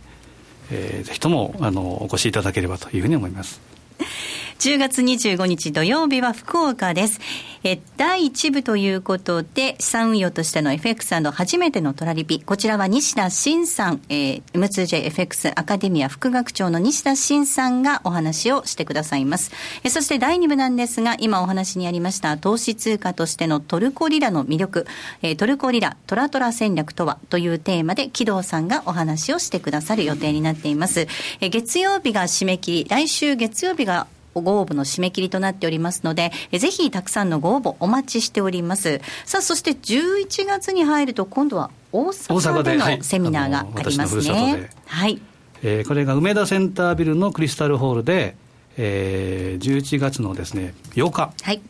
[0.70, 3.62] えー、ぜひともあのお越しいただければというふうに思います。
[4.64, 7.20] 10月25日土曜日は福岡です。
[7.66, 12.40] え第1部ということで、資産運用としての FX& 初めてのトラリピ。
[12.40, 19.52] こちらは西田慎さん、えー、M2JFX アカデミア副学長の西田慎さんがお話をしてくださいます。
[19.84, 24.88] えそして第2部なんですが、今お話にありました投資通貨としてのトルコリラの魅力、
[25.24, 31.10] えー、トルコリラトラトラ戦略とはというテーマで、木戸さんがお話をしてくださる予定になっています。
[31.42, 34.08] え月曜日が締め切り、来週月曜日が
[34.42, 39.02] ご応募の締め切りとなっておりますので、ぜひたくさんのご応募お待ちしております。
[39.26, 44.70] さあ、そして11月に入ると、今度は大阪でのセミナーがありますね。
[44.86, 45.22] はい。
[45.62, 48.36] えー、これが梅田センタービルのクリスタルホールで、
[48.78, 51.34] えー、11月のですね、8日。
[51.42, 51.62] はい。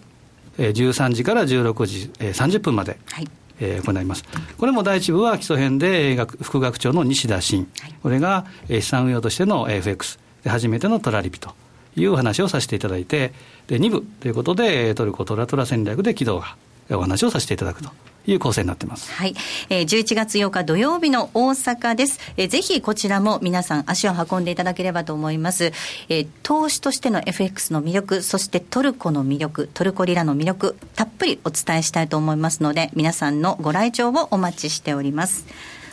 [0.58, 2.98] えー、13時から16時、えー、30分まで。
[3.12, 3.28] はい。
[3.60, 4.26] えー、行います。
[4.58, 11.54] これも第一部は基礎編で副学長の西田真、はい、これが、えー、資産運用としての FX で初めてのトラリピと
[11.96, 13.34] いう話をさせていただいて、
[13.68, 16.56] で2部ということで、トルコトラトラ戦略で軌道が
[16.92, 17.90] お話をさせていただくと。
[18.26, 19.12] いう構成になってます。
[19.12, 19.36] はい。
[19.70, 22.20] えー、11月8日土曜日の大阪です。
[22.38, 25.74] えー、ぜひこちらも皆さん足を運んでいただければと思います。
[26.10, 35.46] えー、投資としての FX の魅力、そしてトルコの魅力、トルコリラの魅力、たっぷりお伝えしたいと思いますので、皆さんのご来場をお待ちしております。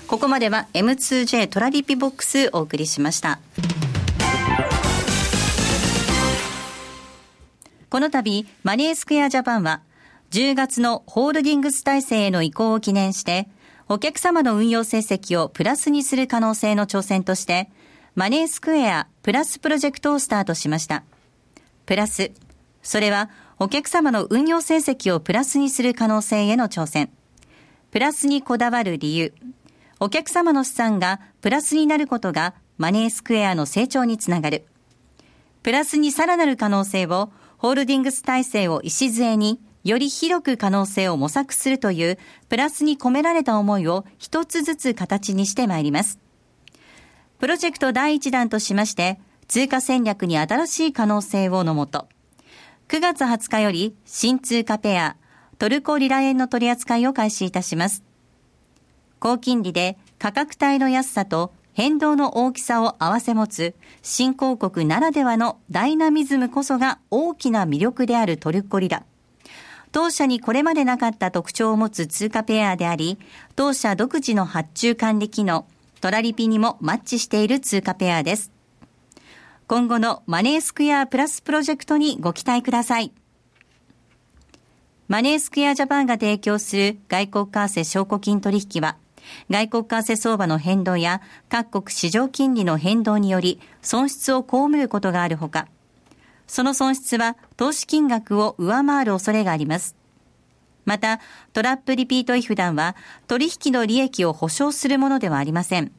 [0.06, 3.40] ここまでは M2J トラリピボックスお送りしました。
[7.90, 9.82] この度、マネースクエアジャパンは、
[10.30, 13.48] 10月のホールディングス体制への移行を記念して、
[13.88, 17.68] お客様の運用成績をプラスにする可能性の挑戦として、
[18.14, 21.02] マネースクエアプラスプロジェクトをスタートしました。
[21.84, 22.30] プラス、
[22.80, 27.10] それはお客様の運用成績をプラスにする可能性への挑戦。
[27.90, 29.34] プラスにこだわる理由。
[29.98, 34.64] お客様の資産がプラスになることがマネースクエアの成長につながる。
[35.64, 42.18] プラスにさらなる可能性をホールディングス体制を礎に、より広く可能性を模索するという、
[42.48, 46.18] プラスに込められた思いを一つずつ形にしてまいります。
[47.38, 52.08] プロジェクト第1弾としまして、通貨戦略に新しい可能性をのもと、
[52.88, 55.16] 9月20日より新通貨ペア、
[55.58, 58.02] トルコリラ円の取り扱いを開始いたします。
[59.18, 69.04] 高金利で価格帯の安さと変動の大きさを併せ持つ新興国ならではのダイナミズムこそが大きな魅力であるトルコリラ。
[69.92, 73.18] 当社にこれまでなかった特徴を持つ通貨ペアであり、
[73.56, 75.66] 当社独自の発注管理機能、
[76.00, 78.52] トラリピにもマッチしている通貨ペアです。
[79.66, 83.12] 今後のマネースクエアプラスプロジェクトにご期待ください。
[85.08, 88.96] マネースクエアジャパンが提供する外国為替証拠金取引は、
[89.50, 95.68] 外国為替相場の変動や各国市場金利の変動により損失を被ることがあるほか、
[96.46, 99.96] その損失は投資金額を上回る恐れがあります。
[100.84, 101.20] また、
[101.52, 102.96] トラップリピート違反団は
[103.28, 105.92] 取引の利益を保証するものではありません。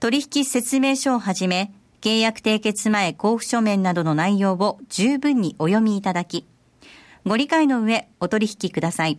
[0.00, 6.46] 取引説明書をはじめ、契約締結前交付書面などの内容を十分にお読みいただき、
[7.24, 9.18] ご理解の上お取引ください。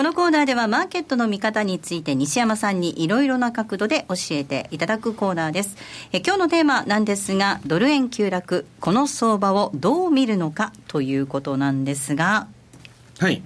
[0.00, 5.76] ここのコーナーではマーケットの見方について西山さんにいろいろな角度で教えていただくコーナーです。
[6.10, 12.46] え今日のテーマなんですが、ドル円急落、この相場をどう見るのかということなんですが。
[13.18, 13.42] はい。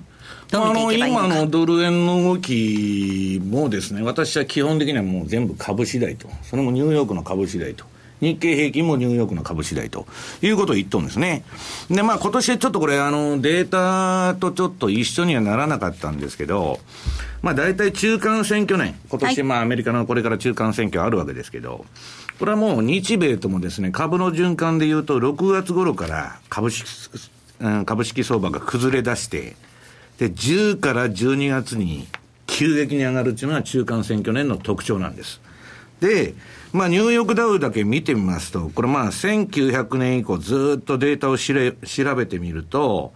[0.53, 7.85] あの今のドル円の動きもですね、私は基本的にはもう全部株次第と、それもニューヨークの株次第と。
[8.25, 10.07] 日経平均もニューヨークの株次第と
[10.43, 11.45] いうことを言っとんですね。
[11.91, 16.81] で、まあ今年ちょっとこれあのデータとちょっと一緒にはならなかったんですけど、
[17.43, 21.85] まあ大体中間選挙年、今年まあアメリカのこれから中間選挙あるわけですけど、
[22.39, 26.89] これはもう日米ともですね、株の循環でいうと6月頃から株式、
[27.85, 29.57] 株式相場が崩れ出して、
[30.19, 32.07] で、10から12月に
[32.47, 35.41] 急激に上がるっていうのは中間選挙年の特徴なんです。
[36.01, 36.35] で、
[36.75, 43.13] まあ、ニューヨークダウだけ見てみますと、これまあ、1900年以降ずっとデータをしれ調べてみると、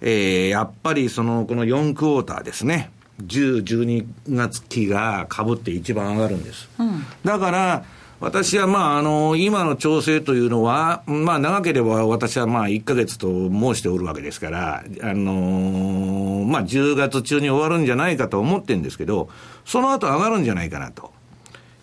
[0.00, 2.92] えー、やっぱりその、この4クォーターですね。
[3.26, 6.70] 10、12月期が被って一番上がるんです。
[6.78, 7.84] うん、だから、
[8.20, 19.28] 私はまあ、あの、今の調整というのは、まあ、長ければ私はまあ、1ヶ月と申しておるわけですから、あのー、まあ、10月中に終わるんじゃないかと思ってるんですけど、
[19.64, 21.10] その後上がるんじゃないかなと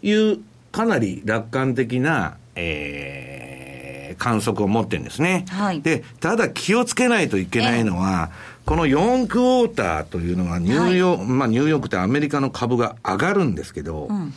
[0.01, 0.39] いう、
[0.77, 5.45] かなり楽観的な、えー、観測を持ってるんですね。
[5.49, 8.29] はい、で、ただ気をつけないといけないのは、
[8.63, 14.33] この4クォーターというのはニューヨーク、はい、まあニューヨークってアメリカの株が上がるんですけど、うん。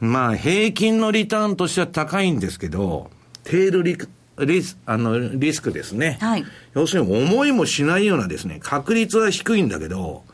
[0.00, 3.10] まあ、平均のリターンとしては高いんですけど、
[3.44, 3.96] テールリ
[4.44, 10.24] リスあのリスクですね、はい、要するに思いもしないようなですね、確率は低いんだけど、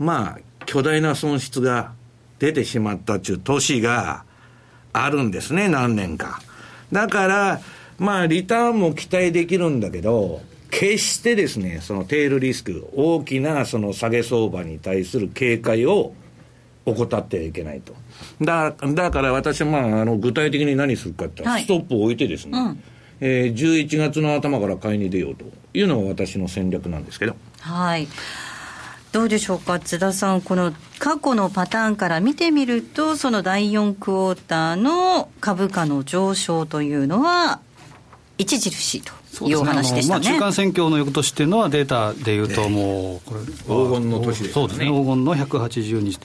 [0.00, 1.92] まあ、巨大な損失が
[2.40, 4.25] 出てしまったっていう年が
[5.04, 6.40] あるんですね、何年か。
[6.92, 7.60] だから、
[7.98, 16.12] まあ、リターンも期待できるんだけど、決してですね、そのテールリスク、大きなその下げ相場に対する警戒を
[16.84, 17.94] 怠ってはいけないと。
[18.40, 22.82] だだから私は、まあ、あの具体的に何するかって、はい、ストップを置いてですね、うん、
[23.20, 27.36] えー、11月の頭から買いに出ようというのが私の戦略なんですけど。
[27.60, 28.06] はい
[29.12, 37.60] どうでしょうか、津田さん、この過去のパターンから見てみると、その第4クォーターの株価の上昇というのは、
[38.38, 44.48] 著しいというお話でしたね、ねまあ、中間選挙の翌年っていうのは、データでいうと、もう、これ、黄金の年ですね。
[44.52, 46.18] そうですね、黄金の180日。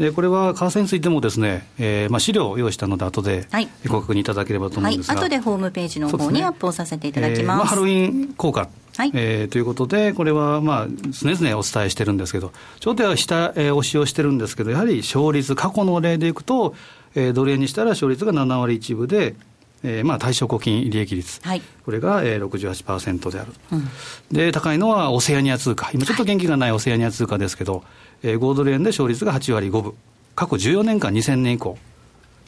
[0.00, 3.46] でこれは為替についてもですね、えーまあ、資料を用意したので、後で
[3.86, 9.10] ご確認いただければと思うんですが、はい、後でホームページの方にアップをさせていただきます、ねえー、まあ、ハロウィン効果、はい。
[9.12, 16.74] えー、ということで、これはまあ常々お伝えしてるんですけど、ちょっと下、えー、押しをしてるんですけど、やはり勝率、過去の例でいくと、
[17.14, 19.34] えー、ドル円にしたら勝率が7割1分で、
[19.82, 23.88] えー、まあ対象固金利益率、はい、これが、えー、68%である、うん、
[24.30, 27.82] で高いのはオセアニア通貨、今ちょっと元気がないオセアニア通貨ですけど、
[28.22, 29.94] えー、5ドル円で勝率が8割5分、
[30.34, 31.78] 過去14年間、2000年以降。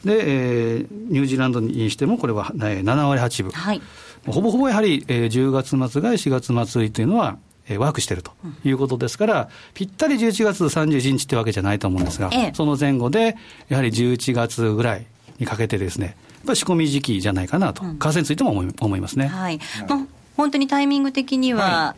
[0.05, 3.81] で、えー、ニュージーランドにしてもこれは、えー、7割8分、はい、
[4.27, 8.31] ほぼほぼやはり、えー、10月末が4月末というのは、えー、ワークしていると
[8.63, 13.37] いうことですから、うん、ぴったり11月31日ってわけじゃないと思うんですが、ええ、その前後で、
[13.69, 15.05] やはり11月ぐらい
[15.39, 19.27] にかけてですね、ぱり仕込み時期じゃないかなと、為替についても思い思いますね。
[19.27, 20.05] はい、まあ、
[20.37, 21.95] 本当にタイミング的には、は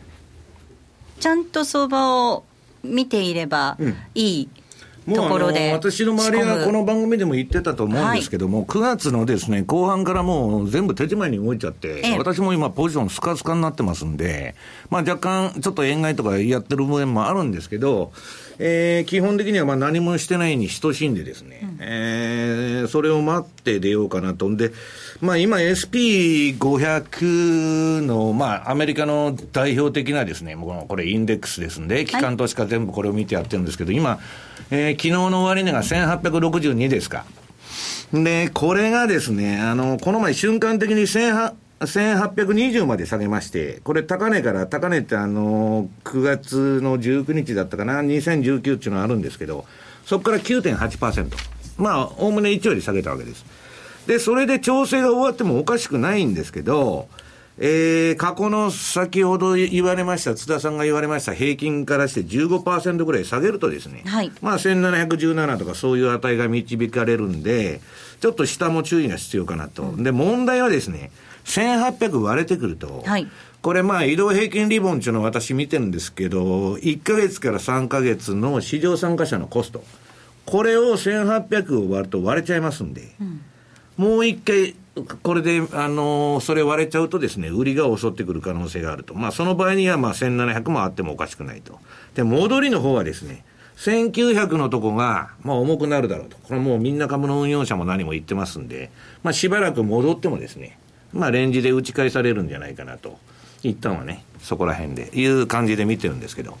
[1.18, 2.44] い、ちゃんと相場を
[2.82, 3.76] 見ていれば
[4.14, 4.65] いい、うん
[5.14, 5.72] ところで。
[5.72, 14.54] 私の周りはこの番組でも言ってたと思うんですけども、はい、9月のですね後半からもう全部手仕舞いに動いちゃって、ええ、私も今、ポジションスカスカになってますんで、
[14.90, 18.12] まあ、若干、ちょっと円買いとかやってる面もあるんですけど、
[18.58, 24.48] えー、基本的にはまあ何もしてないに等しいんでですね、うん、えー、それを待って出ようかなと。
[24.48, 24.72] んで、
[25.20, 34.18] まあ今 SP500 の、まあアメリカの代表的なですね、もうこれインデックスですんで、機関投資家全部これを見てやってるんですけど、今、
[34.70, 37.24] えー、昨日の終値が1862ですか。
[38.12, 49.64] で、これがですね、あの、この前瞬間的に1820まで下げまして、これ高値から高値ってあの、9月の19日だったかな、2019っていうのはあるんですけど、
[50.04, 51.30] そこから9.8%。
[51.78, 53.44] まあ、おおむね1割下げたわけです。
[54.06, 57.08] で、それで調整が終わってもおかしくないんですけど、
[57.58, 67.80] えー、過去の先ほど言われました、津田さんが言われました平均からして15%ぐらい下げるとですね、はい、まあ1717とかそういう値が導かれるんで、
[68.20, 69.94] ちょっと下も注意が必要かなと。
[69.96, 71.10] で、問題はですね、
[71.44, 73.28] 1800割れてくると、はい、
[73.62, 79.82] これまあ移動平均リボンっていうのを私見てるんですけど、1ヶ月から3ヶ月の市場参加者のコスト、
[80.44, 83.40] これを1800を割ると割れちゃいますんで、うん、
[83.96, 84.76] もう一回、
[85.22, 89.14] これで、あのー、それ割れちゃうとですね、売りが襲ってくる可能性があると。
[89.14, 91.78] まあ、その場合には、まあ、1700もあってもおかしくないと。
[92.14, 93.44] で、戻りの方はですね、
[93.76, 96.36] 1900のとこが、まあ重くなるだろうと。
[96.38, 98.90] これもうみんな株の運用者も何も言ってますんで、
[99.22, 100.78] まあしばらく戻ってもですね、
[101.12, 103.18] まあレンジで打ち返されるんじゃないかなと。
[103.68, 106.58] 一旦はね、そこら辺でいう感じで見てるんですけど。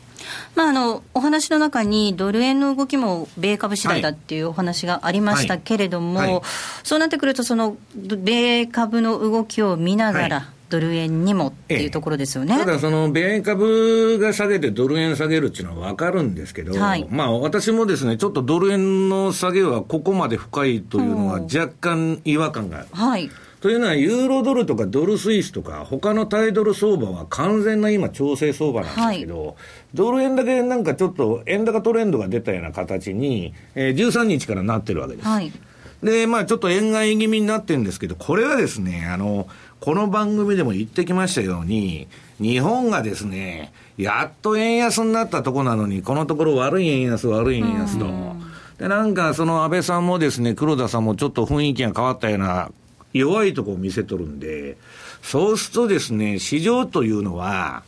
[0.56, 6.32] まあ、あのお話の中に、ドル円の動きも米株次第だっていうお話がありましたけれども、はい。
[6.32, 6.42] はい、
[6.82, 10.46] そうなってくると、その米株の動きを見ながら、はい。
[10.68, 22.88] ドル円にもっていうところですよね、ええ、ただ、その米株が下げてドル円下げるっていうのは分かるんですけど、はい、まあ私もですね、ちょっとドル円の下げはここまで深いというのは、若干違和感がある。
[22.92, 23.30] はい
[23.60, 29.54] というのは、ユーロドルとかドルスイスとか、他のタイドル相場は完全な今、調整相場なんですけど、はい、
[29.94, 35.28] ドル円だけなんかちょっと円高トレンドが出たような形に、えー、13日からなってるわけです。
[35.28, 35.50] はい、
[36.02, 39.48] で、まあちょっと円買い気味になってるんですけど、これはですね、あの、
[39.80, 48.06] この番組でも言ってきましたように、日本がですね、やっと円安になったとこなのに、このところ悪い円安、悪い円安と。
[48.78, 52.70] で、なんかその安倍さんもですね、黒田さんもちょっと雰囲気が変わったような
[53.12, 54.76] 弱いとこを見せとるんで、
[55.22, 57.82] そうするとですね、市場というのは、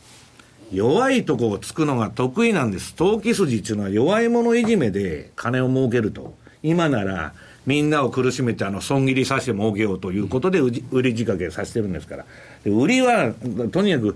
[0.71, 2.93] 弱いとこをつくのが得意なんです。
[2.95, 6.35] 投機筋っていうのは弱い者いじめで金を儲けると。
[6.61, 7.33] 今なら、
[7.65, 10.81] みんなを苦しめてあの損切りさせて儲けようということで売り
[11.17, 12.25] 仕掛けさせてるんですから。
[12.65, 13.33] 売りは、
[13.71, 14.15] とにかく、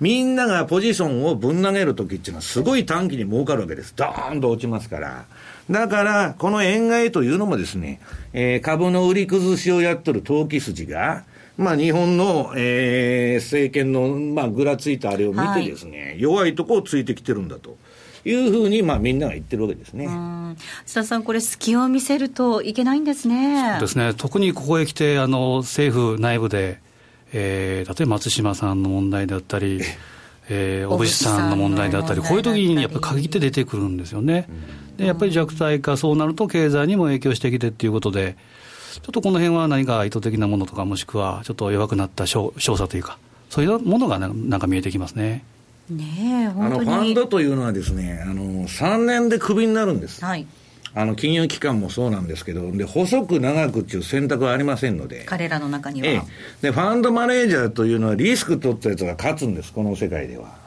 [0.00, 3.94] みんながポジションをぶん投げるときっていうのはすごい短期に儲かるわけです。
[3.94, 5.24] ドーンと落ちますから。
[5.70, 8.00] だから、この円買いというのもですね、
[8.32, 11.24] えー、株の売り崩しをやっとる投機筋が、
[11.56, 17.76] まあ、日本の、えー、政権の、まあ、ぐらついたあれを見てですね、はい、弱いとこをついてきてるんだと。
[18.24, 20.06] いうふうに、まあ、みんなが言ってるわけですね
[20.86, 23.72] 津田さん、これ、隙を見せるといけないんですね。
[23.72, 26.78] そうですね特にここへ来てあの政府内部で、
[27.32, 29.80] えー、例えば松島さんの問題であったり、
[30.48, 34.46] えー、小渕さんの問題であったり、こういう時にやっぱり限って出てくるんですよね。
[34.96, 38.36] でやっぱり弱体化、そうなると経済にも影響してきてっていうことで、
[38.92, 43.18] ちょっとこの辺は何か意図的なものとか、もしくはちょっと弱くなった少佐というか、
[43.48, 45.44] そういうものがなんか見えてきますね。
[45.90, 50.24] ねあのファンドというのはですね、あの3年でクビになるんです。
[50.24, 50.46] はい
[50.94, 56.22] あの金融機関もそうなんですけど、で細く長くっていう選択はありませんので、彼らの中には、ええ、
[56.60, 60.61] でファンドマネージャーというのは、リスク取ったやつが勝つんです、この世界では。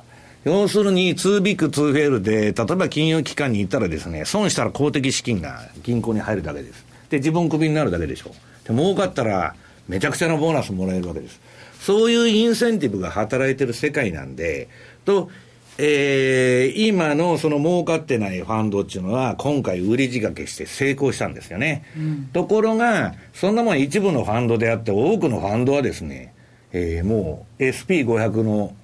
[0.46, 6.86] 要するに、2ビッグ、2フェールで、例えば金融機関に行ったらですね、損したら公的資金が銀行に入るだけです。
[7.10, 8.30] で、自分クビになるだけでしょ。
[8.64, 9.56] で、儲かったら、
[9.88, 11.42] めちゃくちゃなボーナスもらえるわけです。
[11.82, 14.70] そういうインセンティブが働いてる世界なんで、
[15.04, 15.32] と、
[15.80, 21.86] えー、今のその儲かってないファンドっていうのは、今回売り仕掛けして成功したんですよね。
[21.98, 26.36] うん、ところが、そんなもん一部のファンドであって、多くのファンドはですね、
[26.72, 28.76] えー、もう SP500 の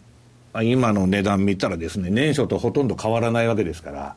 [0.64, 4.16] 今の値段見たらですね、年初とほとんど変わらないわけですから、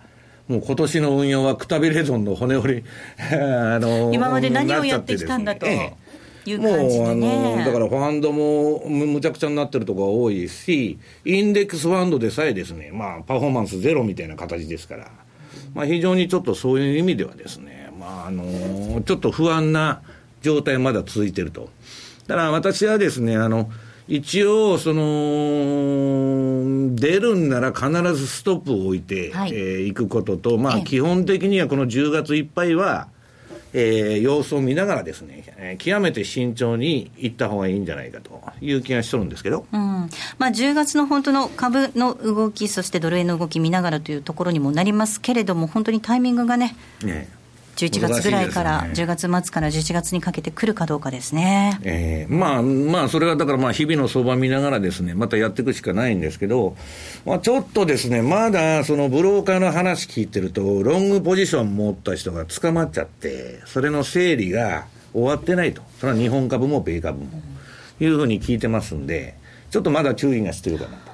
[0.49, 2.85] もう今年の運用はくたびれ損の骨折り、
[3.18, 5.66] あの今まで何をやってきたんだと。
[5.66, 6.05] ええ
[6.47, 15.11] いう感じで、ね、もうあのだからファンドもむちゃくちゃになってるところが多いし、インデックスファンドでさえですね、まあ、パフォーマンスゼロみたいな形ですから、
[15.74, 20.03] まあ、非常にちょっとそういう意味ではですね、まあ、あのちょっと不安な
[20.43, 21.70] 状態まだ続いてると。
[22.26, 23.70] だから私はですね、あの、
[24.07, 29.55] 一応、その、出るんなら必ずストップを置いて、はい。
[29.55, 33.09] えー、行くことと、まあ、基本的にはこの10月いっぱいは、
[33.72, 39.80] えー、様子を見ながらですね、えー、極めて慎重にいった方がいいんじゃないかという気がしとるんですけど、うん。
[40.38, 47.28] まあ、10月の本当の株の動き、そしてドル円の動き見ながらというところにもなりますけれども、本当にタイミングがね、ね
[47.76, 51.78] 11月ぐらいから、ね、10月末から11月にかけてくるかどうかですね。
[51.82, 56.76] えー、まあ、まあ、それはだからまあ、日々の相場見ながらですね、またやっていくしかないんですけど、
[57.24, 65.82] まあ、ちょっとですね、まだそのブローカーの話聞いてると、ロングポジション持った人が捕まっちゃって、それの整理が終わってないと。
[66.00, 67.42] それは日本株も米株も。
[68.00, 69.34] いうふうに聞いてますんで、
[69.70, 71.12] ちょっとまだ注意が必要かなと。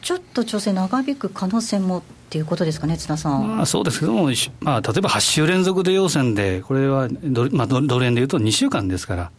[0.00, 2.02] ちょっと調整長引く可能性も
[2.34, 3.58] っていうことですかね、津田さん。
[3.58, 4.28] まあ、そうですけども、
[4.58, 9.30] まあ、例えば8週連続で要請で、これはド,、まあ、ドル円でいうと2週間ですから。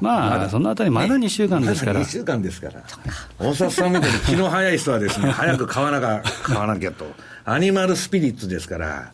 [0.00, 2.00] まあ、そのあたり、まだ2週間ですから。
[2.00, 2.82] 2週間ですから。
[3.38, 7.04] 大札さんみたいに気の早い人はですね、 早く買わなきゃ、買わなきゃと。
[7.44, 9.12] アニマルスピリッツですから。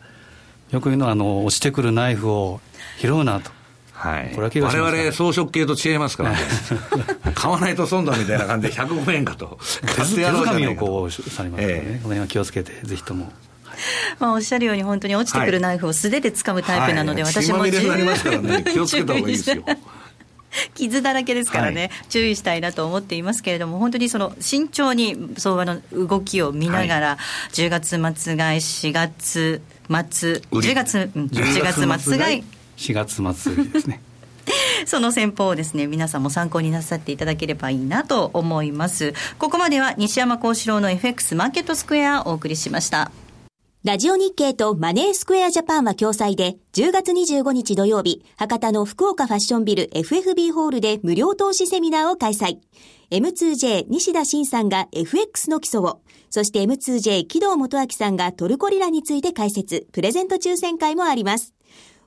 [0.71, 2.61] よく言うのは、あの、落ちてくるナイフを
[3.01, 3.51] 拾うなと。
[3.99, 6.31] はい、これは我々装飾系と違いますから。
[6.31, 6.37] ね、
[7.35, 13.29] 買わないと損だみたいな感じで105円 かと、手づかみをこうされますね、ええ、この辺は気をつけて、ぜひとも。
[14.17, 18.05] まあ、おっしゃるように、本当に落ちてくるナイフを素手で掴むタイプなので、はい、私も十分、
[18.43, 19.63] ね、気をつけた方がいいですよ。
[20.75, 27.17] 傷だらけですからね、はい、注意したいなと思っていますけれども、本当にその慎重に相場の動きを見ながら、は
[27.49, 32.43] い、10月末買い、4月末、10月、うん、10月末買い、
[32.79, 34.01] 4月末ですね。
[34.87, 39.13] その戦法をですね、皆さんも参考になさっていただければいいなと思います。
[39.37, 43.11] ここまでは西山幸四郎の FX マーケットスクエアをお送りしました。
[43.85, 52.57] ラジオ日経とマネースクエアジャパンは共催で、10月25日土曜日、博多の福岡ファッションビル FFB ホールで無料投資セミナーを開催。
[53.11, 61.53] M2J 西田慎さんが FX の基礎を、そして M2J 木戸元明さんがトルコリラについて解説、プレゼント抽選会もあります。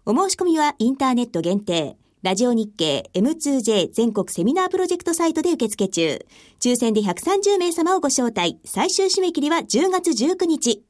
[0.05, 1.97] お申し込みはインターネット限定。
[2.23, 6.27] ラジオ日経 M2J 全国セミナープロジェクトサイトで受付中。
[6.61, 8.59] 抽選で130名様をご招待。
[8.65, 10.85] 最終締め切りは10月19日。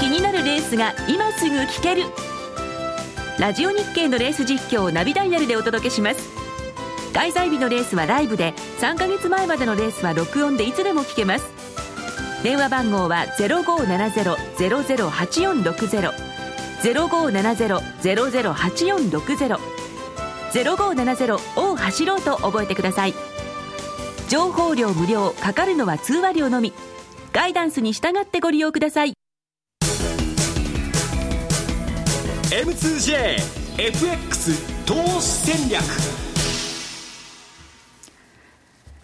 [0.00, 2.02] 気になるレースが今すぐ聞ける
[3.38, 6.28] ラジオ日経のレース実況をナビダイヤルでお届けします
[7.12, 11.46] 開催日のレースはライブで3ヶ月前までのレースは録音でいつでも聞けます
[12.42, 16.27] 電話番号は0570-008460
[16.82, 19.58] 0570-008460
[20.52, 23.14] 0570を走ろうと覚えてください。
[24.28, 26.72] 情報量無料かかるのは通話料のみ。
[27.32, 29.12] ガイダンスに従ってご利用ください。
[32.50, 35.82] M2JFX 投資戦略。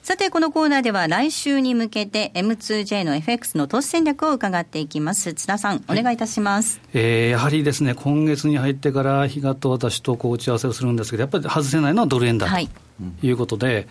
[0.05, 5.33] さて、このコーナーでは来週に向けて M2J の FX の投資戦略を伺っていきます。
[5.33, 6.79] 津田さん、お願いいたします。
[6.93, 13.87] はい、えー、やはりですね、今月に入ってから比嘉と私とこう打ち合わせをするんですけど、やっぱり外せないのはドル円だということで、はい、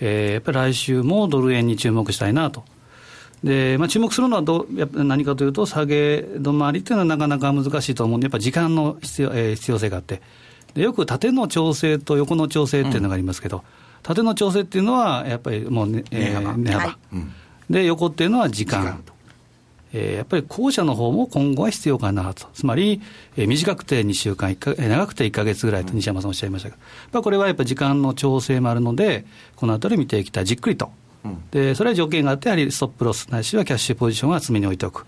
[0.00, 2.62] えー、やっぱり来週もドル円に注目したいなと
[3.42, 10.20] で、まあ、注目するのはどやっぱ何かというと、下げ止まりっていうのはなかなか難しいと思うんで、やっぱり時間の必要,、えー、必要性があって、
[10.74, 13.62] でよく縦の調整と横の調整っていうのがありますけど、うん、
[14.04, 18.82] 縦の調整っていうのは、やっぱりもう、ねえー、値幅、はい、で、横っていうのは時間。
[18.84, 19.14] 時間
[19.96, 23.00] えー、やっぱり後者の方も今後は必要かなと、つまり、
[23.36, 26.82] えー、短くて2週間か、長くて1か月ぐらいと西山さんおっしゃいましたけど、
[27.12, 29.24] まあ、これはやっぱり時間の調整もあるので、
[29.54, 30.90] このあたり見ていきたい、じっくりと。
[31.52, 35.06] でそれは条件があって、やはりストップロスないしはキャッシュポジションは詰めに置いておく。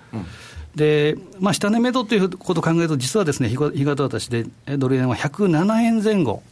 [0.77, 4.47] で、まあ、下値目処ということを考えると、実はですね、日型私で、
[4.79, 6.43] ドル円は107円前後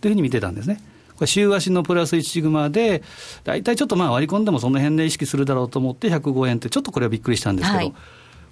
[0.00, 0.80] というふうに見てたんですね。
[1.16, 3.02] これ週足のプラス1シグマで、
[3.44, 7.94] 大体ちょっとまあ割り込んでもその辺で意識するだろうと思って105円って、ちょっとこれはびっくりしたんですけど、はい、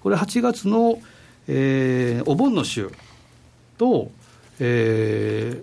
[0.03, 1.01] これ8月の、
[1.49, 2.91] えー、お盆の週
[3.79, 4.11] と、
[4.61, 5.63] え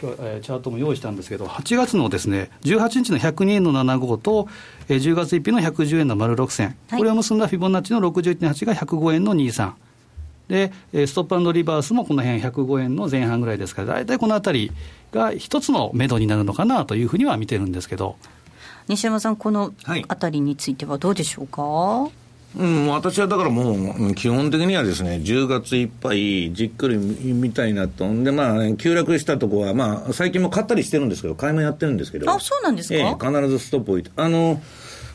[0.00, 4.48] 今日、えー、チャートも用意したんですけど、8月のですね、18日の102円の75と、
[4.88, 9.72] えー、10月1日の110円の丸6銭、はい、これを結んだフィボナッチの61.8が105円の23。
[10.48, 10.72] で、
[11.06, 14.70] ストップリバースもこの辺105円の前半ぐらいですから、大体このあたり
[15.12, 18.16] が一つの目処になるのかなというふうには見てるんですけど。
[18.88, 19.72] 西山さん、この
[20.08, 22.12] あたりについてはどうでしょうか、はい
[22.58, 28.06] うん、私はだからもう、基本的にはですね、10月いっぱいじっくり見たいなと。
[28.22, 32.30] で、まあ、急落したとこは、まあ、最近も買ったりしてるんですけど、買いもやってるんですけど。
[32.30, 34.10] あ、そうなんですか、えー、必ずストップ置いて。
[34.16, 34.62] あの、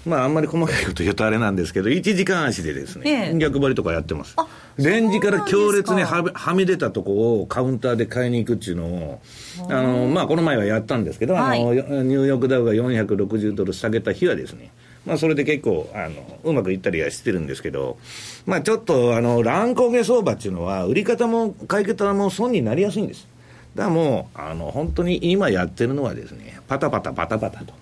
[0.06, 4.36] まあ、あんまり細かいこと言うとあれなんですけど、1時間足でですね、ええ、逆張りとかやってます。
[4.78, 9.22] レンジから強烈にははみ出たとこをカウンターで買いに行くっていうのを、
[9.70, 11.74] あの、まあ、この前はやったんですけど、はい、あの、
[12.04, 14.72] ニューヨークダウが460ドル下げた日はですね、
[15.06, 17.98] まあ、それで結構あのうまくいったりはしてるんですけど、
[18.46, 23.28] まあ、ちょっとあの乱高下相場っていうのは売り方も買い方も損になりやすいんです。
[23.76, 27.74] だもうあの本当に今やってるのはですねパタパタパタパタと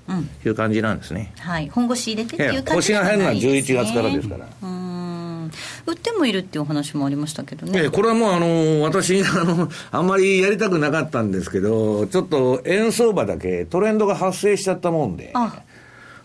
[0.45, 1.69] いう感じなんですね、うん、はい。
[1.69, 4.47] 本腰入れてっていう感じ腰が入るのは11月からですから。
[4.61, 5.51] うん。
[5.85, 15.31] 売ってもいるっていうお話もありましたけどね、えこれはもうあの私 あのあんまりやりたくなかったんですけどちょっと円相場だけトレンドが発生しちゃったもんで。
[15.33, 15.61] あ。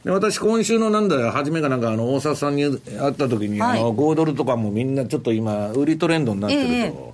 [0.05, 2.79] で私、今週のなんだ、初めかなんか、あの大沢さんに会っ
[3.15, 7.14] た時に、はい、あの5ドルとかもみんなちょっと今、売りトレンドになってると。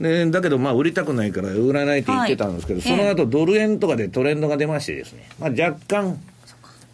[0.00, 6.20] でだけど、まあ、売りたくないから売らないって言ってたんですけど、はい、その後ドル円とかでトレンドが出ましてですね、まあ、若干、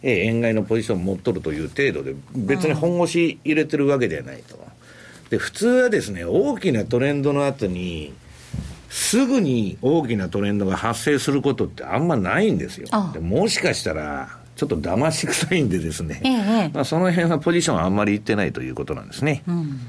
[0.01, 4.57] ええ、円買いのポジション持っとるという程度で、別に本腰入れてるわけではないと。
[5.29, 8.13] で、普通はですね、大きなトレンドの後に、
[8.89, 12.87] すぐに大きなトレンドが発生することってあんまないんですよ。
[13.11, 16.29] でもしかしたら、ちょっと騙し臭いんでですね、え
[16.67, 19.43] え、まあ、その辺はポジションあんまりいってないということなんですね。
[19.47, 19.79] うん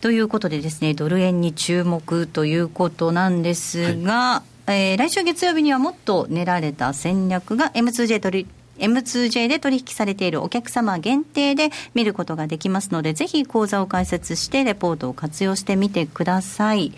[0.00, 16.92] ということでですね、ドル円に注目ということなんですが、はい、えー、来週月曜日にはもっと練られた戦略が M2J 取り M2J で取引されているお客様限定で見ることができますので、ぜひ講座を開設してレポートを活用してみてください。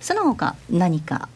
[0.00, 1.28] その他何か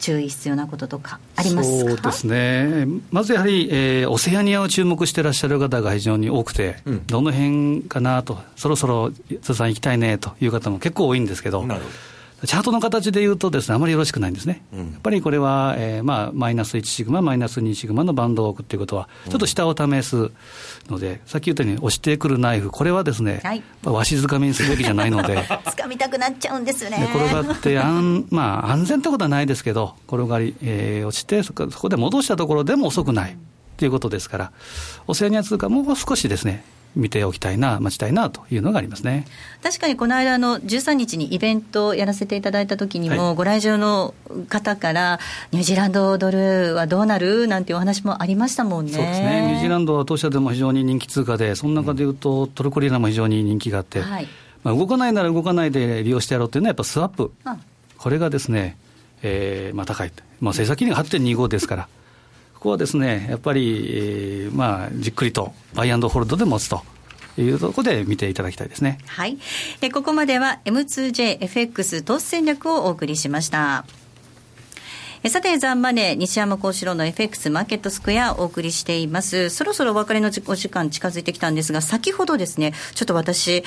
[0.00, 9.10] 注意必要なこととかありますそうですね、まずやはり、えー、オセアニアを注目していらっしゃる方が非常に多くて、うん、どの辺かなと、そろそろ
[9.42, 11.64] 津さん行きたいねという方も結構多いんですけど。
[11.66, 12.10] なるほど
[12.46, 14.62] チャートの形でいうとですね、あまりよろしくないんですね。
[14.72, 20.30] うん、やっぱりこれは、えー、まあ、マイナス1シグマ、マイナス2シグマのバンドを置くっていうことは、ちょっと下を試す
[20.88, 25.36] ので、うん、さっき言ったように押してくるナイフ、これはですね、はい、わしづかみにするべきじゃないので。
[25.36, 27.08] 掴みたくなっちゃうんですね。
[27.14, 33.36] 転がって安、まあ、安全ってことはないですけど、転がり、えー、落ちてそこ、そこで戻したところでも遅くない
[33.76, 34.52] ということですから、
[35.06, 36.64] オセアニア通貨もう少しですね、
[36.96, 39.26] 見ておきたいな、待ちたいなというのがありますね。
[39.62, 44.14] 確かにこの間の13日にイベントをやらせていただいた時にも、はい、ご来場の
[44.48, 45.20] 方から、
[45.52, 48.92] ニュージーランドドルはどうなるなんていうお話もありましたもんね。
[48.92, 54.28] そうですね、ニュージーランドは当社でも非常に人気通貨で、その中でいうと、トルコリラも非常に人気があって、はい、
[54.64, 57.32] まあ、動かないなら動かないで利用してやろうっていうのは、やっぱスワップ、
[57.98, 58.76] これがですね、
[59.22, 61.88] えーまあ、高い、まあ、政策金利が8.25ですから。
[62.60, 66.82] ここはですね、やっぱり、えー、まあ、じっくりとバイアンドホールドで持つと。
[67.38, 68.98] いうところで見ていただきたいですね。
[69.06, 69.38] はい。
[69.80, 73.86] えここまでは M2JFX 投資戦略をお送りしました。
[75.28, 79.48] さて、ザンマネー、西山幸四郎の FX マーケットスクエアをお送りしています。
[79.48, 83.64] そろそろお別れのお時間近づいてきたんですが、先ほどですね、ちょっと私、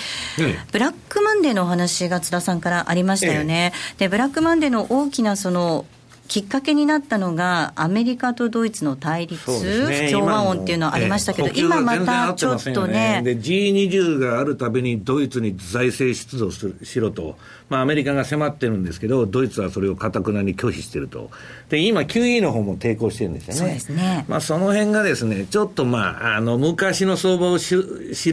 [0.72, 3.72] ブラックマンデーのお話が津田さんからありましたよね。
[3.98, 5.86] で、ブラックマンデーの大きなその
[6.34, 9.52] きっかけになったのが、アメリカとドイツの対立、
[9.88, 13.22] ね、不協和音っていうのはありましたけど、今またちょっとね。
[13.24, 17.38] で、G20 があるたびにドイツに財政出動しろと、
[17.70, 21.30] まあ、アメリカが迫ってるんですけど、ドイツはそれをかたくなに拒否してると。
[21.70, 23.60] で、今、QE の方も抵抗してるんですよね。
[23.60, 24.26] そうですね。
[24.28, 27.76] まあ、その辺がですね、ちょっとまあ、あの、昔の相場を知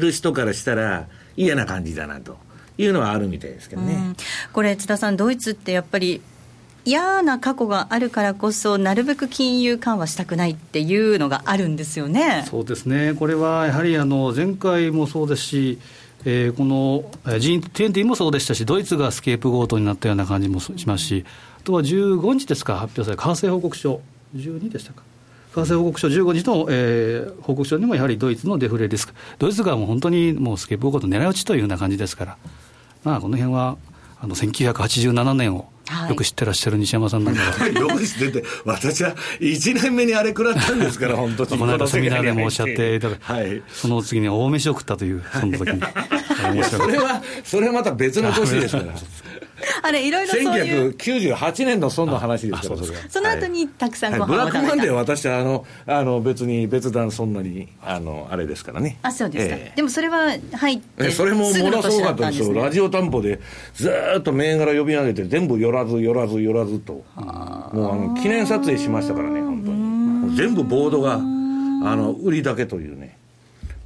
[0.00, 2.38] る人からしたら、嫌な感じだなと。
[2.78, 4.14] いうのはあるみたいですけどね。
[4.54, 6.22] これ津田さん、ドイツってやっぱり
[6.84, 12.44] 嫌な過去があるからこそ、なるべく金融緩和したくないっていうのがあるんですよね。
[12.48, 15.78] そうですね、これはやはりあの前回もそうですし、
[16.24, 21.24] えー、この G20 もそうでしたし、ドイツがスケープゴートになったような感じもしますし、
[21.58, 24.00] あとは15日ですか、発表された為替報告書、
[24.34, 25.02] 12でしたか。
[25.54, 32.36] 為替報告書15日の、えー、報告書にもやはりドイツのデフレリスク、ドイツがもう本当にもうスケープゴート狙い撃ちというような感じですから、
[33.02, 33.76] まあ、この辺は
[34.20, 35.68] あの1987年を
[36.08, 37.68] よく知ってらっしゃる西山さんなんかは。
[37.68, 41.58] よく知ってて、私は1年目にあれ食らったんですから、本当に。
[41.58, 45.80] この間セミナーでもおっしゃっていただいて、はい、その次に大飯を食ったという、その時に。
[46.64, 48.94] それは、それはまた別の年ですから。
[49.82, 50.90] あれ、いろいろそういう。
[50.90, 58.98] 1998年の損の話ですから、それその後にたくさんご飯をブラックマンデーは私は、あの、あの、別に、別段そんなに、あの、あれですからね。
[59.02, 59.54] あ、そうですか。
[59.56, 62.54] えー、でもそれは入ってえ、それもものすごかったですよ。
[62.54, 63.40] ラジオ担保で、
[63.74, 66.92] ずっと銘柄呼び上げて、全部寄らず、寄らず、寄らずと。
[66.92, 70.36] もう、あの、記念撮影しましたからね、本当に。
[70.36, 71.18] 全部ボードが、あ
[71.96, 73.09] の、売りだけというね。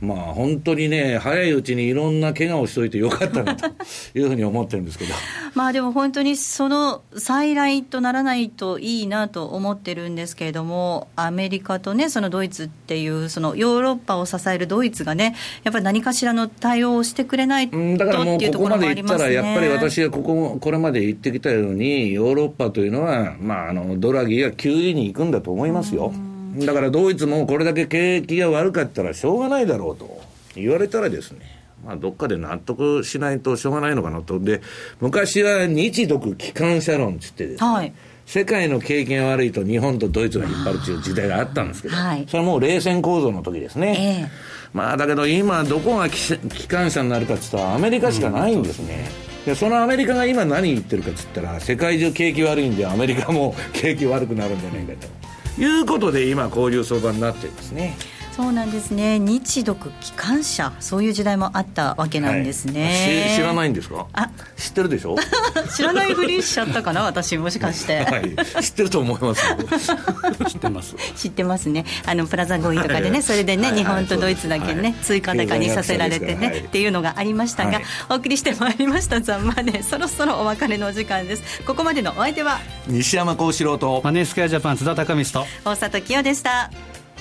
[0.05, 3.67] まあ本当にね、早いうちにいろんな怪我をしといてよかったなと
[4.15, 5.15] いうふうに思ってるんですけど。
[5.55, 26.13] まあでも本当にその再来とならないといいなと思ってるんですけれども、アメリカとね、そのドイツっていう、そのヨーロッパを支えるドイツがね、やっぱり何かしらの対応をしてくれないとだからもうここまでいったら、やっぱり私はこここれまで言ってきたように、ヨーロッパというのは、まあ、あのドラギが QE に行くんだと思いますよ。
[26.57, 30.21] だからドイツもこれだけ景気が悪かったらしょうがないだろうと
[30.55, 31.41] 言われたらですね、
[31.85, 34.39] まあ、どっかで納得しないとしょうがないのかなと。
[34.39, 34.63] で、
[35.01, 37.93] 昔は日独機関車論つってですね、はい、
[38.27, 44.23] 世界の景気が悪いと日本とドイツが引っ張るっていう時代があったんですけど、はい、それはもう冷戦構造の時ですね。
[44.23, 49.09] えーまあ、だけど今、どこが機関車になるかって言ったら、アメリカしかないんですね。
[49.41, 55.34] うん、でそのアメリカが今何言ってるかって言ったら、世界中景気悪いんで、アメリカも景気悪くなるんじゃないかと。
[55.59, 57.97] いうことで今こういう相場になってるんですね。
[58.35, 59.21] そうなんですね。
[59.21, 60.73] 日独機関車。
[60.81, 64.07] そういう時代もあったわけなんですね、はい、知らないんですか？
[64.13, 64.31] あ。
[64.57, 65.15] 知ってるでしょ？
[65.77, 69.43] 知らないふりしちゃったかな 私もしかして、はい、知ってると思います
[70.51, 70.97] 知ってます。
[71.17, 71.85] 知ってますね。
[72.07, 79.21] あのプラザ合意とかでねそれでね、はい、日本とドイツだけね、はい、追加高にさせられてね、っていうのがありましたが、お送りしてまいりました。
[79.21, 81.63] ザンマネそろそろお別れのお時間です。
[81.65, 82.59] ここまでのお相手は？
[82.89, 84.01] 西山幸四郎と。
[84.03, 85.47] マネースクエアジャパン津田隆美と。
[85.65, 86.71] 大里清でした。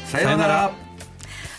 [0.07, 0.71] さようなら